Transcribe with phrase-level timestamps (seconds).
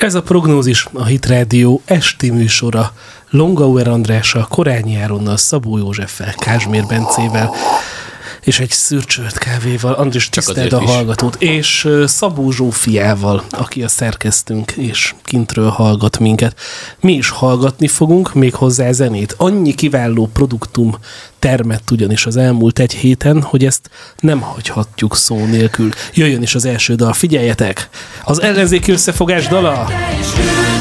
[0.00, 2.92] Ez a prognózis a Hit Radio esti műsora.
[3.30, 7.50] Longauer Andrással, Korányi Áronnal, Szabó Józseffel, Kázsmér Bencével,
[8.44, 15.14] és egy szürcsölt kávéval, Andris tiszteld a hallgatót, és Szabó Zsófiával, aki a szerkesztünk, és
[15.22, 16.56] kintről hallgat minket.
[17.00, 19.34] Mi is hallgatni fogunk, még hozzá zenét.
[19.36, 20.94] Annyi kiváló produktum
[21.38, 25.90] termett ugyanis az elmúlt egy héten, hogy ezt nem hagyhatjuk szó nélkül.
[26.14, 27.88] Jöjjön is az első dal, figyeljetek!
[28.24, 29.88] Az ellenzéki összefogás dala!
[30.20, 30.80] építsünk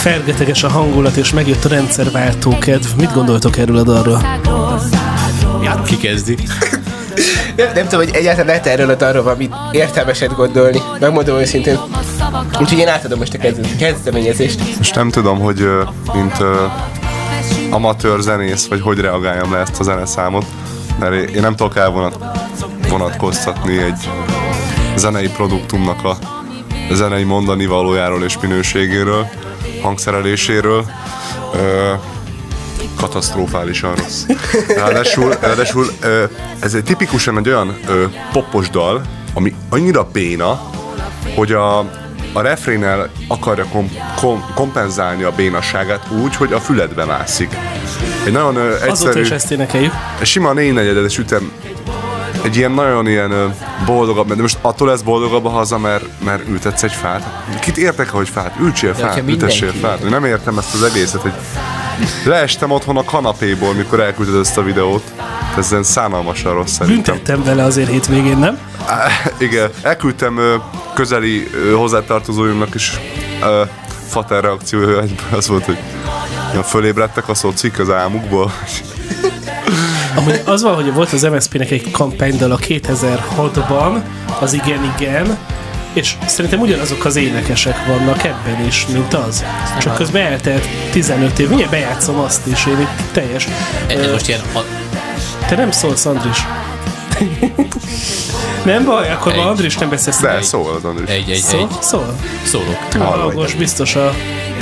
[0.00, 2.86] Fergeteges a hangulat, és megjött a rendszerváltó kedv.
[2.96, 4.40] Mit gondoltok erről a dalról?
[5.62, 6.36] Ja, ki kezdi?
[7.56, 10.80] Nem, nem tudom, hogy egyáltalán lehet erről a dalról valamit értelmeset gondolni.
[11.00, 11.78] Megmondom őszintén.
[12.60, 13.38] Úgyhogy én átadom most a
[13.78, 14.76] kezdeményezést.
[14.76, 15.68] Most nem tudom, hogy
[16.14, 16.36] mint
[17.70, 20.46] amatőr zenész, vagy hogy reagáljam le ezt a zeneszámot,
[20.98, 22.18] mert én nem tudok elvonat,
[22.88, 24.08] vonatkoztatni egy
[24.96, 26.16] zenei produktumnak a
[26.92, 29.28] zenei mondani valójáról és minőségéről,
[29.82, 30.84] hangszereléséről.
[31.54, 31.92] Ö,
[32.96, 34.24] katasztrofálisan rossz.
[34.76, 36.24] Ráadásul, ráadásul ö,
[36.60, 39.02] ez egy tipikusan egy olyan ö, popos dal,
[39.34, 40.70] ami annyira béna,
[41.34, 41.78] hogy a,
[42.32, 47.56] a refrénnel akarja kom, kom, kompenzálni a bénasságát úgy, hogy a füledbe mászik.
[48.24, 48.90] Egy nagyon uh, egyszerű...
[48.90, 49.92] Azóta is ezt énekeljük.
[50.22, 51.52] Sima négynegyedes ütem
[52.42, 53.54] egy ilyen nagyon ilyen
[53.86, 57.44] boldogabb, de most attól lesz boldogabb a haza, mert, mert ültetsz egy fát.
[57.60, 58.54] Kit értek, hogy fát?
[58.60, 60.08] Ültsél fát, ültessél fát.
[60.08, 61.32] Nem értem ezt az egészet, hogy
[62.24, 65.02] leestem otthon a kanapéból, mikor elküldted ezt a videót.
[65.58, 67.14] Ez ilyen szánalmasan rossz szerintem.
[67.14, 68.58] Büntettem vele azért hétvégén, nem?
[69.38, 70.40] igen, elküldtem
[70.94, 73.00] közeli hozzátartozóimnak is
[74.08, 75.78] fater reakciója az volt, hogy
[76.64, 78.52] fölébredtek a szocik az álmukból.
[80.16, 84.02] Amúgy az van, hogy volt az MSZP-nek egy kampánydal a 2006-ban,
[84.40, 85.38] az igen, igen,
[85.92, 89.44] és szerintem ugyanazok az énekesek vannak ebben is, mint az.
[89.80, 91.48] Csak közben eltelt 15 év.
[91.48, 93.48] Mindjárt bejátszom azt is, én itt teljes.
[93.86, 94.40] Ez most ilyen...
[95.48, 96.38] Te nem szólsz, Andris.
[98.64, 99.38] Nem baj, akkor egy.
[99.38, 100.20] Andris nem beszélsz.
[100.20, 101.08] De szól az Andris.
[101.08, 101.60] Egy, egy, szól?
[101.60, 101.82] egy.
[101.82, 102.16] Szól?
[102.44, 102.76] Szólok.
[102.98, 104.14] Hallgos, biztos a...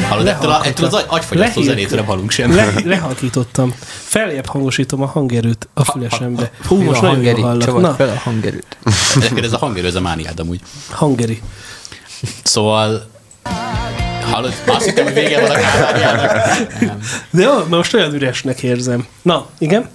[0.08, 2.54] Hallod, ettől, ettől az agyfagyasztó zenét nem hallunk sem.
[2.54, 3.74] Le, lehalkítottam.
[4.02, 6.50] Feljebb hangosítom a hangerőt a fülesembe.
[6.66, 7.80] Hú, most nagyon jól hallak.
[7.80, 7.94] Na.
[7.94, 8.76] fel a hangerőt.
[9.42, 10.60] ez a hangerő, ez a mániád amúgy.
[10.90, 11.42] Hangeri.
[12.42, 13.06] Szóval
[14.30, 14.52] Hallod?
[14.66, 16.32] Azt hittem, hogy vége van a kárváriának.
[17.30, 19.06] De jó, most olyan üresnek érzem.
[19.22, 19.88] Na, igen?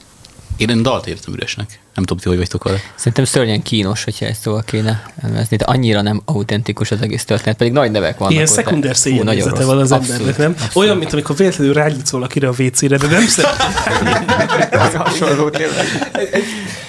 [0.57, 1.79] Én dalt értem üresnek.
[1.95, 2.77] Nem tudom, ti hogy vagytok vele.
[2.95, 5.57] Szerintem szörnyen kínos, hogyha ezt szóval kéne elmezni.
[5.57, 8.33] De annyira nem autentikus az egész történet, pedig nagy nevek vannak.
[8.33, 10.51] Ilyen szekunder szégyenlézete van az abszolút, embernek, nem?
[10.51, 10.75] Abszolút.
[10.75, 15.01] Olyan, mint amikor véletlenül rágyicol akire a WC-re, de nem szeretem.
[15.01, 15.49] hasonló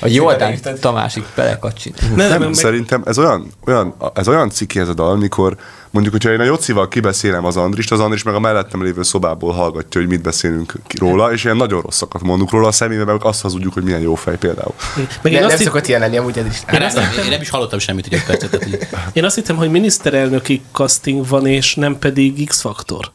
[0.05, 2.17] A Jordán Tamásik belekacsint.
[2.17, 5.57] Nem, nem, nem, szerintem ez olyan, olyan, ez olyan ciki ez a dal, amikor
[5.91, 9.53] mondjuk, hogyha én a Jocival kibeszélem az Andrist, az Andris meg a mellettem lévő szobából
[9.53, 13.43] hallgatja, hogy mit beszélünk róla, és ilyen nagyon rosszakat mondunk róla, a szemébe meg azt
[13.43, 14.75] hazudjuk, hogy milyen jó fej például.
[15.23, 16.63] Meg én nem, azt nem szokott ilyen lenni, amúgy ez is.
[16.73, 18.67] Én, azt, én nem is hallottam semmit, hogy egy percet.
[19.13, 23.13] Én azt hittem, hogy miniszterelnöki casting van, és nem pedig X-faktor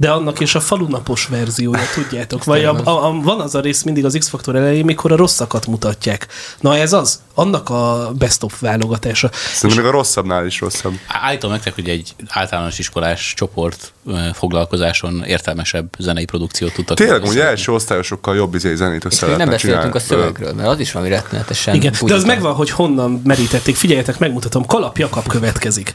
[0.00, 2.44] de annak is a falunapos verziója, tudjátok.
[2.44, 5.66] Vagy a, a, a, van az a rész mindig az X-faktor elején, mikor a rosszakat
[5.66, 6.26] mutatják.
[6.60, 9.30] Na ez az, annak a best of válogatása.
[9.52, 10.94] Szerintem még a rosszabbnál is rosszabb.
[11.08, 13.92] Állítom nektek, hogy egy általános iskolás csoport
[14.32, 16.96] foglalkozáson értelmesebb zenei produkciót tudtak.
[16.96, 20.92] Tényleg, hogy első osztályosokkal jobb izé zenét össze Nem beszéltünk a szövegről, mert az is
[20.92, 21.74] valami rettenetesen.
[21.74, 23.76] Igen, de az megvan, hogy honnan merítették.
[23.76, 25.94] Figyeljetek, megmutatom, Kalap Jakab következik.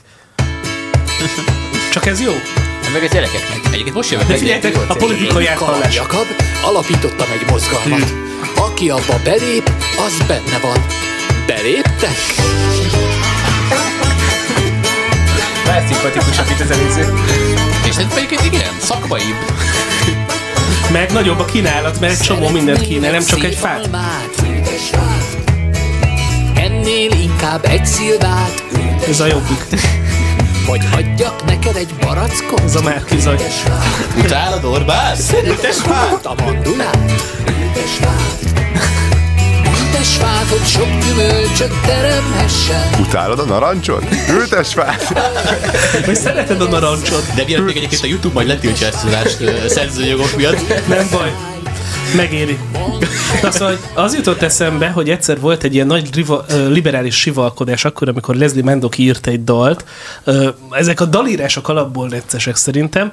[1.91, 2.31] Csak ez jó?
[2.93, 3.59] Meg a gyerekeknek.
[3.71, 4.25] Egyébként most jövök.
[4.27, 5.95] Figyeljetek, a politikai áthallás.
[5.95, 6.25] Jakab,
[6.63, 8.09] alapítottam egy mozgalmat.
[8.09, 8.31] Hmm.
[8.55, 9.72] Aki abba belép,
[10.05, 10.85] az benne van.
[11.47, 12.17] Beléptek?
[15.66, 17.13] Már szimpatikusabb itt az előző.
[17.84, 19.35] És ez egyébként igen, szakmai.
[20.91, 23.89] Meg nagyobb a kínálat, mert egy csomó mindent kínál, nem csak egy fát.
[26.55, 28.63] Ennél inkább egy szilvát.
[29.07, 29.66] Ez a jobbik.
[30.65, 32.59] Vagy hagyjak neked egy barackot?
[32.59, 33.35] Ez a Márki zaj.
[34.17, 35.17] Utálod Orbán?
[35.45, 37.11] Ültes fát a mandulát.
[37.47, 38.63] Ültes fát.
[39.65, 42.99] Ültes fát, hogy sok gyümölcsöt teremhessen.
[42.99, 44.03] Utálod a narancsot?
[44.29, 45.13] Ültes fát.
[46.05, 47.33] Vagy szereted a narancsot?
[47.35, 50.87] De miért még egyébként a YouTube majd letiltja ezt az szerzőjogok miatt.
[50.87, 51.53] Nem baj.
[52.15, 52.57] Megéri.
[53.41, 58.09] Na szóval az jutott eszembe, hogy egyszer volt egy ilyen nagy riva, liberális sivalkodás akkor,
[58.09, 59.85] amikor Leslie Mandoki írt egy dalt.
[60.71, 63.11] Ezek a dalírások alapból neccesek szerintem.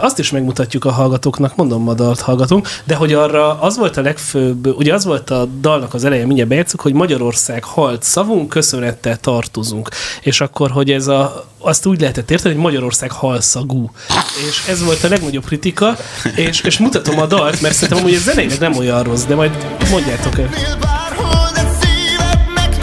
[0.00, 4.00] Azt is megmutatjuk a hallgatóknak, mondom, ma dalt hallgatunk, de hogy arra az volt a
[4.00, 9.16] legfőbb, ugye az volt a dalnak az eleje, mindjárt bejátszuk, hogy Magyarország halt szavunk, köszönettel
[9.16, 9.88] tartozunk.
[10.20, 13.90] És akkor, hogy ez a, azt úgy lehetett érteni, hogy Magyarország halszagú.
[14.48, 15.96] És ez volt a legnagyobb kritika,
[16.34, 19.50] és, és mutatom a dalt, mert szerintem amúgy ez zeneileg nem olyan rossz, de majd
[19.90, 20.48] mondjátok el.
[20.80, 22.76] Bárhol, de szívednek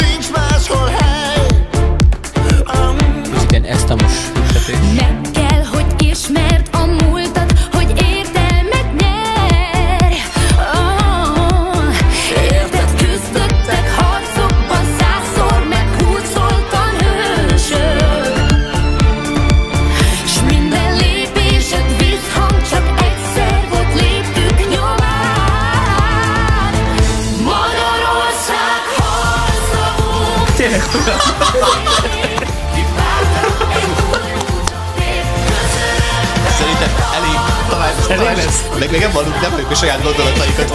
[39.84, 40.74] saját gondolataikat.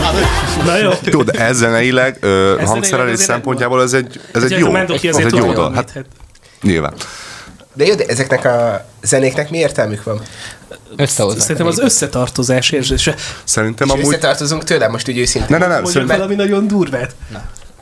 [0.65, 1.23] Na jó.
[1.23, 5.35] De ez zeneileg, ö, Ez hangszerelés szempontjából ez egy, ez egy Ugye, jó, azért egy
[5.35, 5.73] jó dal.
[5.73, 6.05] Hát
[6.63, 6.93] nyilván.
[7.73, 10.21] De jó, de ezeknek a zenéknek mi értelmük van?
[10.97, 11.41] Összehozzák.
[11.41, 13.15] Szerintem az összetartozás érzése.
[13.45, 14.07] Szerintem És amúgy...
[14.07, 15.51] összetartozunk tőlem most úgy őszintén.
[15.51, 16.17] Ne, ne, nem, Mondjuk szerintem...
[16.17, 17.15] valami nagyon durvát.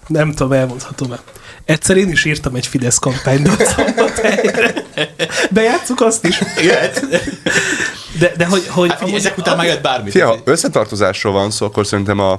[0.07, 1.21] Nem tudom, elmondhatom el.
[1.65, 2.99] Egyszer én is írtam egy Fidesz
[3.77, 4.75] szombathelyre.
[5.51, 6.39] Bejátszuk azt is.
[8.19, 10.11] De, de hogy, hogy Hát figyelj, ezek után már jött bármi.
[10.11, 12.39] Fia, ha összetartozásról van szó, akkor szerintem a,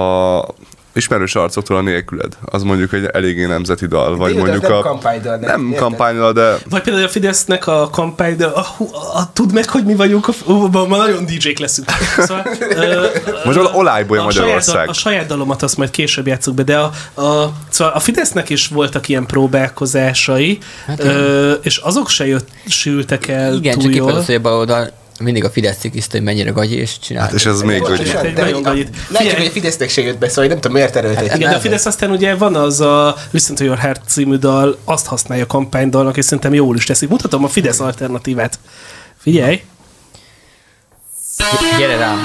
[0.00, 0.44] a
[0.98, 2.36] ismerős arcoktól a nélküled.
[2.44, 4.16] Az mondjuk egy eléggé nemzeti dal.
[4.16, 4.80] Vagy de mondjuk nem a...
[4.80, 8.84] kampánydal, nem, Nem kampánydal, de Vagy például a Fidesznek a kampány, de a, a,
[9.14, 11.90] a, tudd meg, hogy mi vagyunk, a, ma, ma nagyon DJ-k leszünk.
[12.18, 13.06] Szóval, ö,
[13.44, 14.74] Most a saját, Magyarország.
[14.76, 16.90] dal- a saját dalomat azt majd később játszuk be, de a,
[17.22, 23.28] a, szóval a Fidesznek is voltak ilyen próbálkozásai, hát, ö, és azok se jött, sültek
[23.28, 24.12] el Igen, túl csak jól.
[24.12, 27.22] hogy a baloldal mindig a Fidesz cikiszta, hogy mennyire gagyi, és csinál.
[27.22, 28.88] Hát és ez még De nagyon hogy-
[29.46, 31.34] a Fidesznek se jött be, szóval nem tudom, miért erőltették.
[31.36, 31.60] Igen, de a.
[31.60, 36.16] Fidesz aztán ugye van az a Listen to Your Heart című dal, azt használja kampánydalnak,
[36.16, 37.08] és szerintem jól is teszik.
[37.08, 38.58] Mutatom a Fidesz alternatívát.
[39.18, 39.62] Figyelj!
[41.78, 42.18] Gyere rám.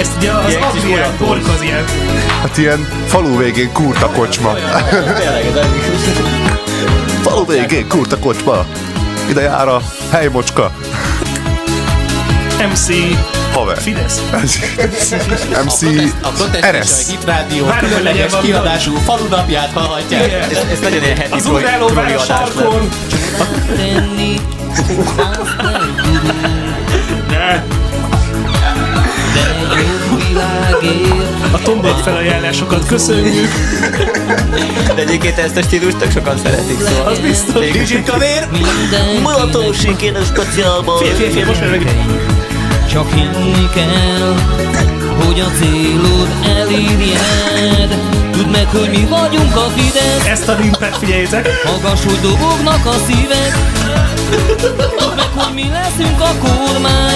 [0.00, 1.84] Ezt ugye az Adrián Borkaz ilyen.
[2.40, 4.54] Hát ilyen falu végén kurta kocsma.
[4.90, 5.60] Tényleg, ez
[7.22, 8.66] falu végén kurta kocsma.
[9.28, 10.72] Ide jár a helymocska.
[12.72, 12.88] MC
[13.52, 13.78] Haver.
[13.78, 14.20] Fidesz.
[15.64, 15.82] MC
[16.22, 20.32] A protest hit rádió különleges kiadású falunapját hallhatják.
[20.32, 22.88] Ez, ez nagyon ilyen heti Az ugráló vár a sarkon.
[27.28, 27.62] Ne.
[31.52, 33.48] A tombok felajánlásokat köszönjük.
[34.94, 37.12] De egyébként ezt a stílust tök sokan szeretik, szóval.
[37.12, 37.66] Az biztos.
[37.70, 38.46] Kicsit kavér!
[39.22, 40.98] Mulatósink én a speciálban.
[40.98, 41.94] Fél, fél, fél, most már meg...
[42.90, 44.34] Csak hinni kell,
[45.24, 46.28] hogy a célod
[46.58, 47.98] elérjed.
[48.32, 51.48] Tudd meg, hogy mi vagyunk a Fidesz, Ezt a limpet figyeljétek.
[51.64, 53.52] hallgass, hogy dobognak a szíved.
[54.96, 57.09] Tudd meg, hogy mi leszünk a kormány,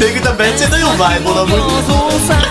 [0.00, 1.62] Tényleg a Bence nagyon vibe amúgy.
[2.12, 2.48] ország.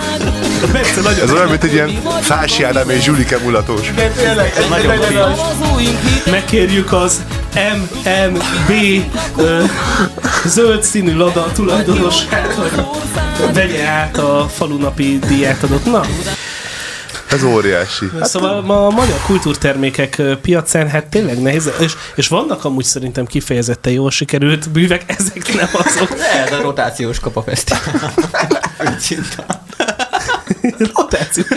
[0.72, 1.22] Persze, nagyon.
[1.22, 3.36] Ez olyan, mint egy ilyen Fási Ádám és Zsulike.
[3.36, 7.20] Ez nagyon A hit, Megkérjük az
[7.54, 8.70] MMB
[9.36, 9.64] ö,
[10.44, 12.84] zöld színű lada tulajdonosát, hogy
[13.54, 15.84] vegye át a falunapi díjátadót.
[15.84, 16.00] Na,
[17.30, 18.10] Ez óriási.
[18.18, 23.26] hát, szóval ma a magyar kultúrtermékek piacán hát tényleg nehéz, és, és vannak amúgy szerintem
[23.26, 26.18] kifejezetten jól sikerült művek, ezek nem azok.
[26.44, 28.14] Ez a rotációs kapafesztivál.
[30.94, 31.48] Rotációs.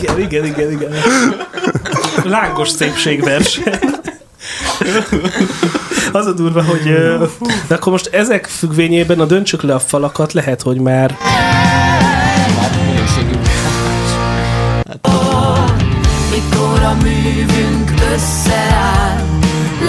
[0.00, 0.92] Igen, igen, igen, igen.
[2.24, 3.80] Lángos szépségverseny.
[6.12, 6.82] Az a durva, hogy...
[7.66, 11.16] De akkor most ezek függvényében a döntsük le a falakat, lehet, hogy már...
[16.86, 19.24] a művünk összeáll,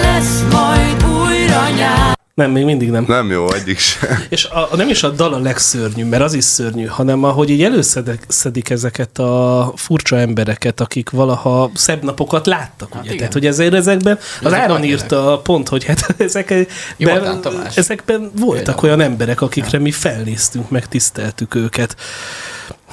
[0.02, 2.16] lesz majd újra nyár.
[2.34, 3.04] Nem, még mindig nem.
[3.08, 4.22] Nem jó, egyik sem.
[4.28, 7.50] És a, a, nem is a dal a legszörnyűbb, mert az is szörnyű, hanem ahogy
[7.50, 13.02] így előszedik ezeket a furcsa embereket, akik valaha szebb napokat láttak, ugye?
[13.04, 13.16] igen.
[13.16, 17.76] Tehát, hogy ezért ezekben, az Ezek Áron írta pont, hogy hát ezekben, Jordán Tamás.
[17.76, 18.84] ezekben voltak Például.
[18.86, 21.96] olyan emberek, akikre mi felnéztünk, meg tiszteltük őket.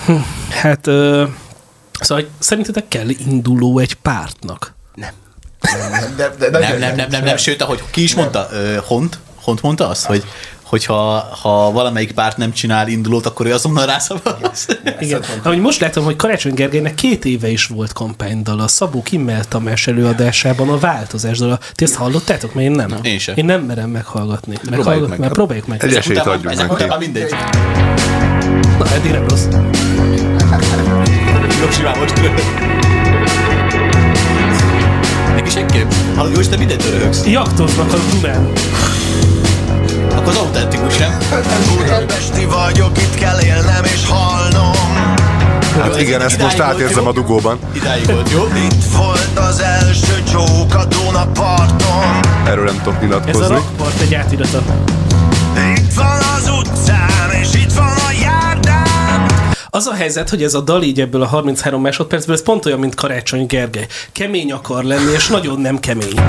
[0.06, 0.14] Hm,
[0.50, 1.24] Hát, ö,
[2.00, 4.74] szóval szerintetek kell induló egy pártnak?
[6.16, 9.20] De, de, de, Nem, nem, nem, nem, nem, sőt, ahogy ki is mondta, ö, Hont,
[9.42, 10.24] Hont mondta azt, hogy
[10.64, 14.66] hogyha ha valamelyik párt nem csinál indulót, akkor ő azonnal rászavaz.
[15.00, 15.24] Igen.
[15.44, 18.68] Ahogy most látom, hogy Karácsony Gergelynek két éve is volt kampánydala.
[18.68, 21.60] Szabó Kimmel Tamás előadásában a változás dala.
[21.74, 22.54] Ti ezt hallottátok?
[22.54, 23.00] Mert én nem.
[23.02, 23.36] Én sem.
[23.38, 24.56] Én nem merem meghallgatni.
[24.56, 25.20] Próbáljuk Meghallgat, meg.
[25.20, 25.84] Mert próbáljuk meg.
[25.84, 27.36] Egy esélyt adjunk ezek után mindegy.
[28.78, 29.46] Na, eddig nem rossz.
[31.66, 32.34] Jó, simán most külön.
[35.36, 35.86] Neki senki.
[36.16, 37.26] Hallod, Józsi, te mindent röhögsz.
[37.26, 38.52] Jaktoznak a Dunán.
[40.16, 41.18] Akkor az autentikus, nem?
[41.78, 44.74] Budapesti vagyok, itt kell élnem és halnom
[45.82, 47.10] Hát igen, ezt most átérzem jó?
[47.10, 47.60] a dugóban.
[47.72, 48.44] Idáig volt jó.
[48.56, 53.48] Itt volt az első csók a Dunaparton Erről nem tudok Ez a nyilatkozni.
[53.56, 54.62] rockpart egy átirata.
[55.78, 57.25] Itt van az utcán,
[59.76, 62.80] Az a helyzet, hogy ez a dal így ebből a 33 másodpercből, ez pont olyan,
[62.80, 63.88] mint Karácsony Gergely.
[64.12, 66.20] Kemény akar lenni, és nagyon nem kemény.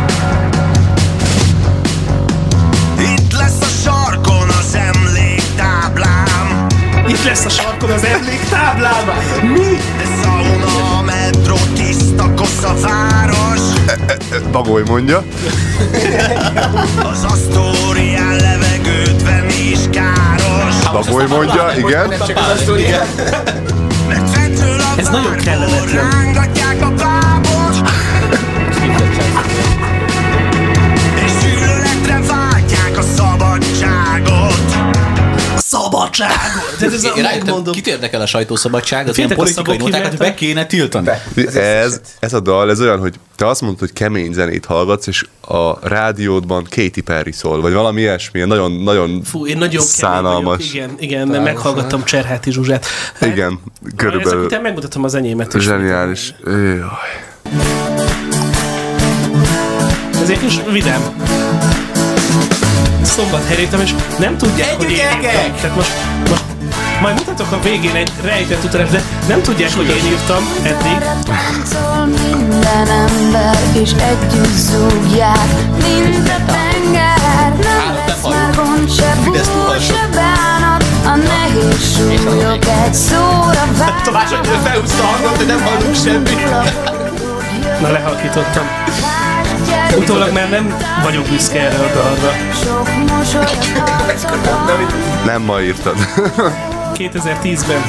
[2.98, 6.66] Itt lesz a sarkon az emléktáblám
[7.08, 9.04] Itt lesz a sarkon az emléktáblám.
[9.42, 9.76] Mi?
[9.96, 13.60] De sauna, metró, tiszta kosz a város
[14.52, 15.24] Bagoly mondja.
[17.12, 20.45] Az Asztórián levegőt venni is káros
[20.96, 22.12] Bagoly mondja, igen.
[24.98, 27.05] Ez nagyon kellemetlen.
[35.96, 36.76] A szabadságot!
[36.78, 37.74] Tehát ez a, megmondom.
[37.74, 41.08] kit érdekel a sajtószabadság, az ilyen politikai notákat be kéne tiltani.
[41.54, 45.24] Ez, ez a dal, ez olyan, hogy te azt mondod, hogy kemény zenét hallgatsz, és
[45.40, 50.56] a rádiódban Katy Perry szól, vagy valami ilyesmi, nagyon, nagyon Fú, én nagyon szánalmas.
[50.56, 50.74] vagyok.
[50.74, 52.86] Igen, igen, mert meghallgattam Cserháti Zsuzsát.
[53.20, 55.62] Hát, Igen, Ezek körülbelül után megmutatom az enyémet is.
[55.62, 56.34] zseniális.
[56.44, 56.80] Jaj.
[60.22, 61.02] Ez egy kis vidám.
[63.06, 65.20] Szombat herétem, és nem tudják, hogy én írtam.
[65.60, 65.92] Tehát most,
[66.28, 66.42] most
[67.00, 70.98] majd mutatok a végén egy rejtett utalás, de nem tudják, hogy én írtam eddig.
[72.04, 77.52] Minden ember, és együtt zúgják, mint a tenger.
[77.62, 79.82] Nem lesz már gond, se túlhalljuk.
[79.82, 83.66] se bánat, a nehéz súlyok egy szóra
[84.04, 86.50] Tamás annyira felhúzta a hangot, hogy nem hallunk semmit.
[87.80, 88.66] Na, lehalkítottam.
[89.96, 92.32] Utólag már nem vagyok büszke erre a dalra.
[95.24, 95.96] Nem ma írtad.
[96.94, 97.82] 2010-ben.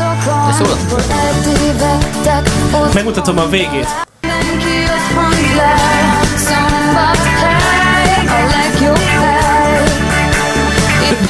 [0.00, 3.88] arcokon, eltévedtek, ott Megmutatom a végét.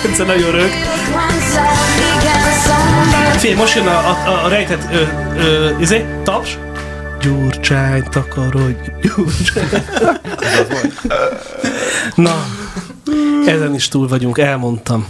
[0.03, 0.71] Bence nagyon rög.
[3.37, 5.03] Figyelj, most jön a, a, a rejtett ö,
[5.37, 6.59] ö, izé, taps.
[7.23, 9.83] Gyurcsány, takarodj, Gyurcsány.
[12.15, 12.45] Na,
[13.47, 15.07] ezen is túl vagyunk, elmondtam.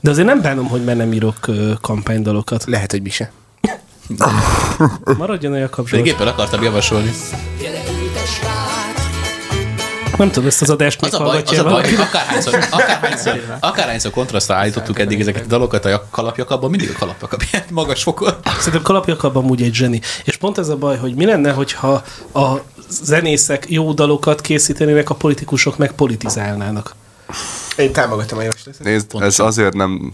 [0.00, 1.36] De azért nem bánom, hogy már nem írok
[1.80, 2.64] kampánydalokat.
[2.64, 3.32] Lehet, hogy mi se.
[5.18, 6.06] Maradjon a Jakab Még Zsolt.
[6.14, 7.10] éppen akartam javasolni.
[10.18, 14.10] Nem tudom, ezt az adást Az a baj, az a baj, hogy akárhányszor, akárhányszor, akárhányszor
[14.10, 18.34] kontrasztra állítottuk eddig ezeket a dalokat a kalapjakabban, mindig a kalapjakab ilyen magas fokon.
[18.58, 20.00] Szerintem Kalapjakab amúgy egy zseni.
[20.24, 22.02] És pont ez a baj, hogy mi lenne, hogyha
[22.34, 26.94] a zenészek jó dalokat készítenének, a politikusok meg politizálnának.
[27.76, 28.82] Én támogatom a javaslatot.
[28.82, 29.46] Nézd, ez Pontosan.
[29.46, 30.12] azért nem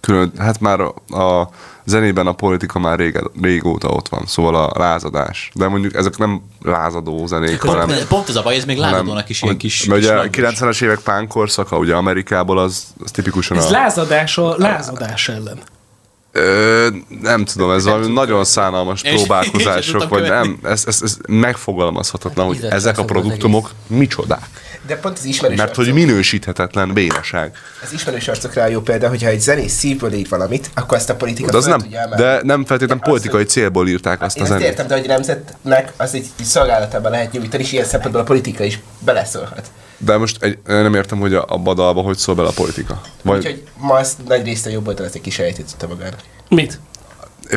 [0.00, 1.50] külön, hát már a, a
[1.84, 5.50] zenében a politika már rége, régóta ott van, szóval a lázadás.
[5.54, 7.86] De mondjuk ezek nem lázadó zenék, hanem...
[7.86, 9.84] Pont, pont ez a baj, ez még lázadónak is ilyen kis...
[9.84, 10.60] Mert kis ugye a langos.
[10.60, 13.70] 90-es évek pánkorszaka, ugye Amerikából az, az tipikusan Ez a...
[13.70, 15.58] lázadás a lázadás ellen.
[16.36, 16.88] Ö,
[17.22, 20.58] nem tudom, ez valami nagyon szánalmas sem próbálkozások, tudtam vagy követni.
[20.62, 24.48] nem, ez, ez, ez megfogalmazhatatlan, hogy ezek a produktumok micsodák.
[24.86, 27.52] De pont az ismerős Mert hogy arcok, minősíthetetlen bénaság.
[27.84, 31.50] az ismerős arcokra jó példa, hogyha egy zenész szívből ír valamit, akkor ezt a politika
[31.50, 32.22] De az nem, tudja emelni.
[32.22, 34.68] de nem feltétlenül De az, politikai hogy- célból írták azt Én a ezt zenét.
[34.68, 38.64] értem, de hogy nemzetnek az egy egy szolgálatában lehet nyújtani, és ilyen szempontból a politika
[38.64, 39.66] is beleszólhat.
[39.98, 43.00] De most egy, nem értem, hogy a, abba a dalba hogy szól bele a politika.
[43.22, 46.20] Vagy, Úgyhogy ma azt nagy részt a jobb oldal ezt egy kisejtette magának.
[46.48, 46.78] Mit?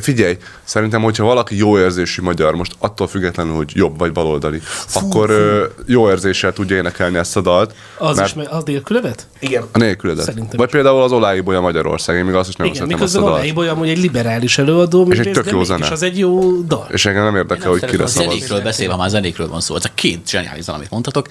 [0.02, 4.62] Figyelj, szerintem, hogyha valaki jó érzésű magyar, most attól függetlenül, hogy jobb vagy baloldali,
[4.94, 7.74] akkor ö, jó érzéssel tudja énekelni ezt a dalt.
[7.98, 9.28] Az mert is, az nélkülövet?
[9.40, 9.64] Igen.
[9.72, 10.26] A nélküledet.
[10.26, 10.74] Szerintem Vagy is.
[10.74, 13.32] például az Olái Bolya Magyarország, én még azt is nem Igen, szeretem azt a dalt.
[13.32, 15.88] Olai Boly amúgy egy liberális előadó, egy művész, tök jó zene.
[15.88, 16.88] az egy jó dal.
[16.92, 18.34] És engem nem érdekel, hogy kire szavaz.
[18.34, 21.28] Zenékről beszélve, ha már zenékről van szó, ez a két zseniális zene, amit mondhatok.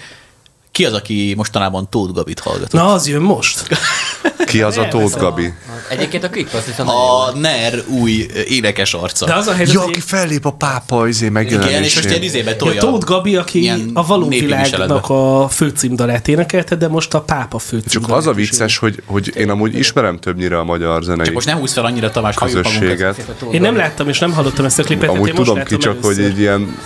[0.76, 2.72] Ki az, aki mostanában Tóth Gabit hallgatott?
[2.72, 3.66] Na, az jön most.
[4.50, 5.52] Ki az a Tóth Gabi?
[5.88, 7.38] Egyébként a klip az viszont A.
[7.38, 9.26] NER új énekes arca.
[9.26, 12.22] De az a helyzet, Ja, aki fellép a pápa izé Igen, és most ilyen megjelenésén.
[12.22, 12.80] izébe Ja, tolja.
[12.80, 18.16] Tóth Gabi, aki a való világnak a főcímdalát énekelte, de most a pápa főcímdalát Csak
[18.16, 21.52] az a vicces, hogy, hogy én amúgy ismerem többnyire a magyar zenei Csak most ne
[21.52, 23.36] húzz fel annyira, Tamás, közösséget.
[23.50, 26.38] Én nem láttam és nem hallottam ezt a klipet, Amúgy tudom ki, csak hogy egy
[26.38, 26.78] ilyen.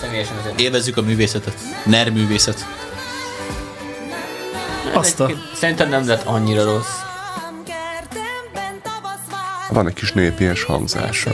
[0.56, 1.54] Élvezzük a művészetet.
[1.84, 2.66] NER művészet.
[4.92, 5.30] Azt a...
[5.54, 6.86] Szerintem nem lett annyira rossz.
[9.72, 11.30] van egy kis népies hangzása.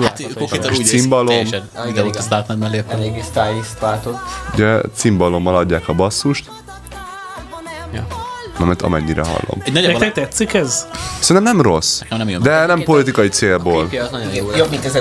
[0.00, 1.26] Hát konkrétan kis úgy cimbalom.
[1.26, 2.18] teljesen igen, igen.
[2.18, 2.84] azt látnád mellé.
[2.88, 4.18] Eléggé stylist váltott.
[4.54, 6.50] Ugye cimbalommal adják a basszust,
[7.92, 8.06] Ja.
[8.58, 9.62] na, mert amennyire hallom.
[9.64, 10.86] Egy Nektek tetszik ez?
[11.20, 12.42] Szerintem nem rossz, Nekem nem jön.
[12.42, 13.88] de nem politikai célból.
[14.34, 14.50] Jó.
[14.56, 14.92] Jobb, mint az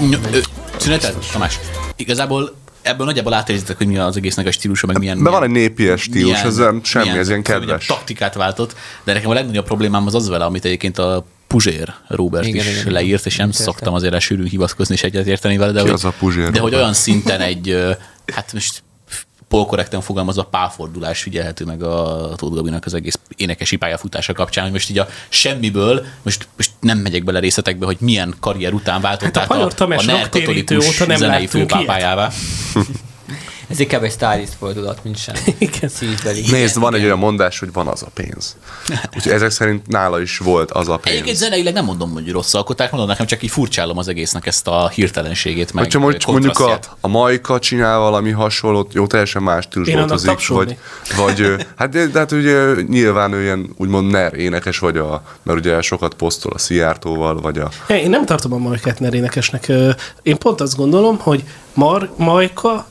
[0.00, 0.38] ny- ö,
[0.76, 1.58] Szünetel, Tamás.
[1.96, 5.22] Igazából ebből nagyjából átérzitek, hogy mi az egésznek a stílusa, meg milyen...
[5.22, 7.86] De van milyen- egy népies stílus, ez nem semmi, ez ilyen hogy mondjam, kedves.
[7.86, 12.46] taktikát váltott, de nekem a legnagyobb problémám az az vele, amit egyébként a Puzsér Robert
[12.46, 13.64] Igen, is igen, leírt, és nem Értem.
[13.64, 16.58] szoktam azért sűrűn hivatkozni és egyetérteni vele, de, Ki hogy, az a Puzsér de hogy
[16.58, 16.80] Robert?
[16.82, 17.76] olyan szinten egy,
[18.34, 18.82] hát most
[19.50, 24.90] polkorrekten fogalmazva pálfordulás figyelhető meg a Tóth Gabinak az egész énekesi pályafutása kapcsán, hogy most
[24.90, 29.50] így a semmiből, most, most nem megyek bele részletekbe, hogy milyen karrier után váltott Hát
[29.50, 32.30] a át Tamás NER rocktérítő katolikus óta nem zenei főpápájává.
[33.70, 35.34] Ez inkább egy stylist fordulat, mint sem.
[35.58, 35.88] Igen.
[35.88, 36.44] Szívbeli.
[36.50, 38.56] Nézd, van egy olyan mondás, hogy van az a pénz.
[39.16, 41.38] Úgyhogy ezek szerint nála is volt az a Egyébként pénz.
[41.38, 44.88] zeneileg nem mondom, hogy rossz alkotás, mondom nekem csak így furcsálom az egésznek ezt a
[44.88, 50.28] hirtelenségét, meg Hogyha mondjuk, mondjuk a, a Majka csinál valami hasonlót, jó, teljesen más tartozik,
[50.30, 50.78] tapsolni.
[51.16, 55.22] vagy, vagy hát, de, de hát ugye nyilván ő ilyen úgymond ner énekes, vagy a,
[55.42, 59.68] mert ugye sokat posztol a Szijjártóval, vagy a Én nem tartom a Majkát nerénekesnek.
[59.68, 59.90] Ö,
[60.22, 62.86] Én pont azt gondolom, hogy Mar- Majka,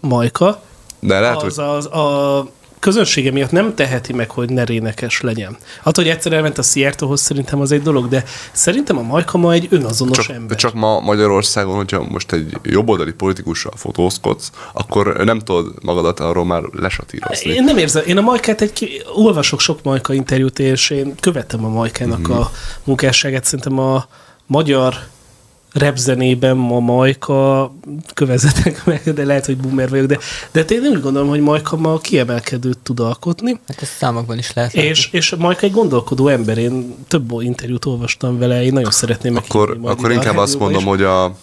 [0.00, 0.60] Majka,
[1.00, 2.46] de lehet, az, az a
[2.78, 5.56] közönsége miatt nem teheti meg, hogy nerénekes legyen.
[5.82, 9.52] Attól, hogy egyszer elment a Szijjártóhoz, szerintem az egy dolog, de szerintem a Majka ma
[9.52, 10.56] egy önazonos csak, ember.
[10.56, 16.62] csak ma Magyarországon, hogyha most egy jobboldali politikussal fotózkodsz, akkor nem tudod magadat arról már
[16.72, 17.50] lesatírozni.
[17.50, 21.68] Én nem érzem, én a Majkát egy, olvasok sok Majka interjút, és én követtem a
[21.68, 22.32] Majkának Mhm.
[22.38, 22.50] a
[22.84, 23.44] munkásságát.
[23.44, 24.06] Szerintem a
[24.46, 24.94] magyar
[25.72, 27.72] repzenében ma Majka,
[28.14, 30.18] kövezetek meg, de lehet, hogy boomer vagyok, de,
[30.52, 34.72] de én úgy gondolom, hogy Majka ma kiemelkedőt tud alkotni, Hát ez számokban is lehet.
[34.72, 34.88] látni.
[34.88, 39.78] és, és Majka egy gondolkodó ember, én több interjút olvastam vele, én nagyon szeretném Akkor,
[39.82, 41.34] akkor inkább azt mondom, és- hogy a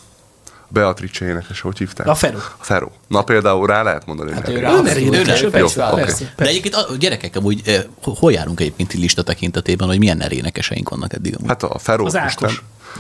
[0.67, 2.07] Beatrice énekes, hogy hívták?
[2.07, 2.37] A Fero.
[2.37, 2.87] A Fero.
[3.07, 5.49] Na például rá lehet mondani, Hát hát ő rá- Ő
[5.95, 6.33] persze.
[6.35, 11.13] De egyébként a gyerekek amúgy, eh, hol járunk egyébként lista tekintetében, hogy milyen nerénekeseink vannak
[11.13, 11.49] eddig amúgy?
[11.49, 12.31] Hát a Fero Az Ákos.
[12.33, 12.49] Isten.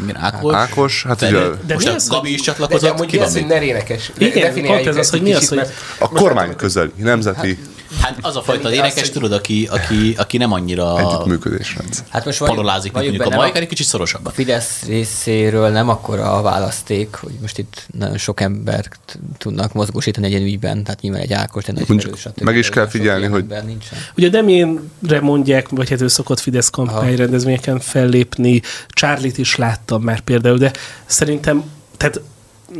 [0.03, 1.35] Igen, Ákos, Ákos, hát Feri.
[1.35, 3.45] ugye- De most mi a az, Gabi is De, de csatlakozott, amúgy ki az, hogy
[3.45, 4.11] nerénekes?
[4.17, 7.74] Igen, pont ez az, hogy mi az, hogy- mert A kormány közeli, nemzeti Hát
[8.21, 12.05] az a fajta az, énekes, hogy- tudod, aki, aki, aki nem annyira együttműködésrendszer.
[12.09, 14.31] Hát most parolázik, mint valljuk mondjuk a benne, Majka, egy kicsit szorosabban.
[14.31, 20.25] A Fidesz részéről nem akkora a választék, hogy most itt nagyon sok embert tudnak mozgósítani
[20.25, 22.41] egy ilyen ügyben, tehát nyilván egy Ákos, de nagy Mondjuk stb.
[22.41, 23.97] meg is kell figyelni, hogy- nincsen.
[24.17, 30.57] Ugye Demienre mondják, vagy hát ő szokott Fidesz kampányrendezvényeken fellépni, Charlie-t is láttam már például,
[30.57, 30.71] de
[31.05, 31.63] szerintem,
[31.97, 32.21] tehát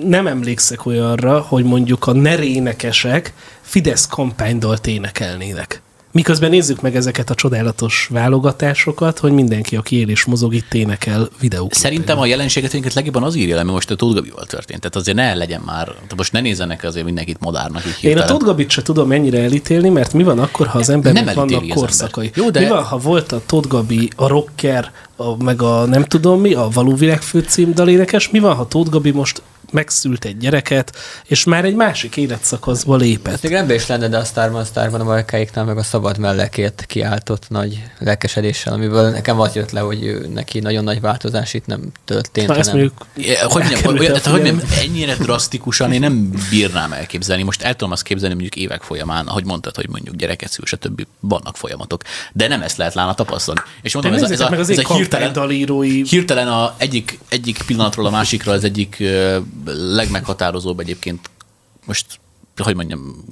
[0.04, 5.82] nem emlékszek olyanra, hogy mondjuk a nerénekesek Fidesz kampánydalt énekelnének.
[6.12, 11.30] Miközben nézzük meg ezeket a csodálatos válogatásokat, hogy mindenki, aki él és mozog, itt énekel
[11.40, 11.74] videók.
[11.74, 14.80] Szerintem a jelenséget egyébként legjobban az írja mert most a Tóth Gabival történt.
[14.80, 17.84] Tehát azért ne legyen már, most ne nézzenek azért mindenkit modárnak.
[17.86, 18.26] Így Én a.
[18.26, 21.68] Tóth Gabit se tudom mennyire elítélni, mert mi van akkor, ha az embernek Nem vannak
[21.68, 22.26] korszakai?
[22.26, 22.44] ember.
[22.44, 26.04] Jó, de- Mi van, ha volt a Tóth Gabi, a rocker, a, meg a nem
[26.04, 28.30] tudom mi, a való világ főcím dalénekes?
[28.30, 33.42] Mi van, ha Tóth Gabi most megszült egy gyereket, és már egy másik életszakaszba lépett?
[33.42, 36.86] Még rendben is lenne, de a Starban, a Starban a Majkáiknál meg a szabad mellekért
[36.88, 41.66] kiáltott nagy lelkesedéssel, amiből nekem az jött le, hogy ő, neki nagyon nagy változás itt
[41.66, 42.48] nem történt.
[42.48, 43.08] Na, ezt hanem- mondjuk
[43.42, 47.44] Hogy mondjam, elkerülte olyan, a tehát, hogy nem, ennyire drasztikusan én nem bírnám elképzelni.
[47.44, 51.06] Most el tudom azt képzelni mondjuk évek folyamán, ahogy mondtad, hogy mondjuk gyereket szül, stb.
[51.20, 52.02] vannak folyamatok.
[52.34, 53.62] De nem ezt lehet lána tapasztalni.
[53.82, 57.20] És mondom, ez a, ez a, meg az ez a hirtelen, kampánydalírói hirtelen a egyik,
[57.30, 59.04] egyik pillanatról a másikra az egyik
[59.66, 61.30] legmeghatározóbb egyébként.
[61.86, 62.20] Most,
[62.58, 63.26] hogy mondjam,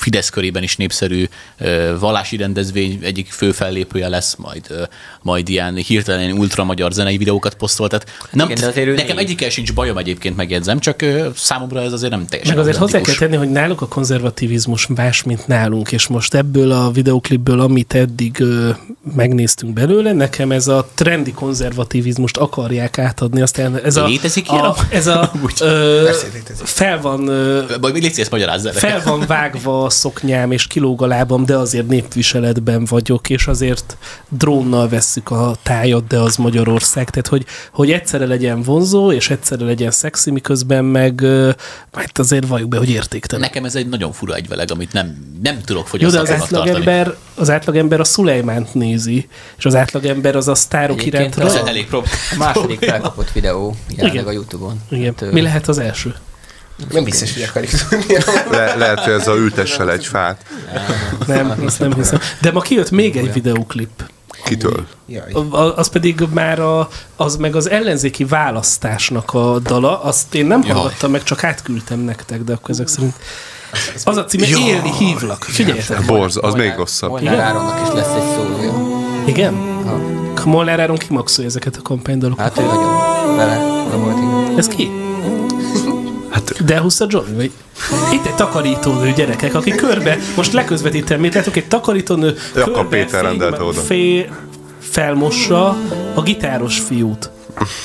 [0.00, 1.24] Fidesz körében is népszerű
[1.58, 4.82] ö, vallási rendezvény egyik fő fellépője lesz, majd, ö,
[5.22, 7.88] majd ilyen hirtelen ultramagyar zenei videókat posztol.
[7.88, 9.24] Tehát nem, Igen, azért nekem négy.
[9.24, 13.00] egyikkel sincs bajom egyébként megjegyzem, csak ö, számomra ez azért nem teljesen Meg azért hozzá
[13.00, 17.94] kell tenni, hogy náluk a konzervativizmus más, mint nálunk, és most ebből a videoklipből, amit
[17.94, 18.70] eddig ö,
[19.14, 24.64] megnéztünk belőle, nekem ez a trendi konzervativizmust akarják átadni, aztán ez a, Létezik ilyen?
[24.64, 26.66] a, ez a ö, létezik.
[26.66, 28.72] fel van ö, szíves, magyarázz el.
[28.72, 33.96] fel van vágva a szoknyám, és kilóg a lábam, de azért népviseletben vagyok, és azért
[34.28, 37.10] drónnal vesszük a tájat, de az Magyarország.
[37.10, 41.22] Tehát, hogy, hogy egyszerre legyen vonzó, és egyszerre legyen szexi, miközben meg,
[41.92, 43.44] hát azért valljuk be, hogy értéktelen.
[43.44, 46.42] Nekem ez egy nagyon fura egyveleg, amit nem, nem tudok Jó, de az tartani.
[46.58, 51.86] átlagember, az átlagember a Szulejmánt nézi, és az átlagember az a sztárok iránt Ez elég
[51.86, 54.26] prób- A második felkapott videó jelenleg Igen.
[54.26, 54.80] a Youtube-on.
[54.88, 55.14] Igen.
[55.20, 56.14] Hát, Mi lehet az első?
[56.90, 58.14] Nem biztos, hogy akarjuk tudni.
[58.50, 60.44] Le, lehet, hogy ez a ültessel egy fát.
[61.26, 62.18] Nem, azt nem hiszem.
[62.40, 64.04] De ma kijött még egy videóklip.
[64.44, 64.86] Kitől?
[65.06, 65.32] Jaj.
[65.76, 70.72] Az pedig már a, az meg az ellenzéki választásnak a dala, azt én nem Jaj.
[70.72, 73.14] hallgattam meg, csak átküldtem nektek, de akkor ezek szerint
[74.04, 75.44] az a címe Élni hívlak.
[75.44, 76.04] Figyeljetek.
[76.04, 77.10] Borz, az még rosszabb.
[77.10, 78.72] Molnár Áronnak is lesz egy szólója.
[79.26, 79.52] Igen?
[80.44, 82.44] Molnár Áron kimaxolja ezeket a kampánydalokat.
[82.44, 83.60] Hát ő nagyon vele.
[84.56, 84.90] Ez ki?
[86.60, 87.50] Hát, de a Johnny, vagy?
[88.12, 93.22] Itt egy takarítónő gyerekek, aki körbe, most leközvetítem, mit látok, egy takarítónő Jakab Péter fél-
[93.22, 93.80] rendelte oda.
[93.80, 94.36] Fél,
[94.80, 95.76] felmossa
[96.14, 97.30] a gitáros fiút.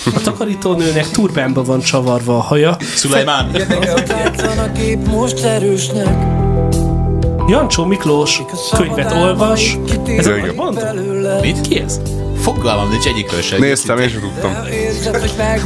[0.06, 2.78] A takarítónőnek turbánba van csavarva a haja.
[2.96, 3.50] Szulajmán.
[5.10, 6.26] most erősnek
[7.48, 8.42] Jancsó Miklós
[8.78, 9.78] könyvet olvas.
[10.06, 10.34] Ez a?
[11.42, 11.62] Mit?
[11.62, 12.00] Ki ez?
[12.46, 13.60] Fogalmam, nincs egyikről sem.
[13.60, 14.52] Néztem, sem tudtam.
[15.38, 15.62] Meg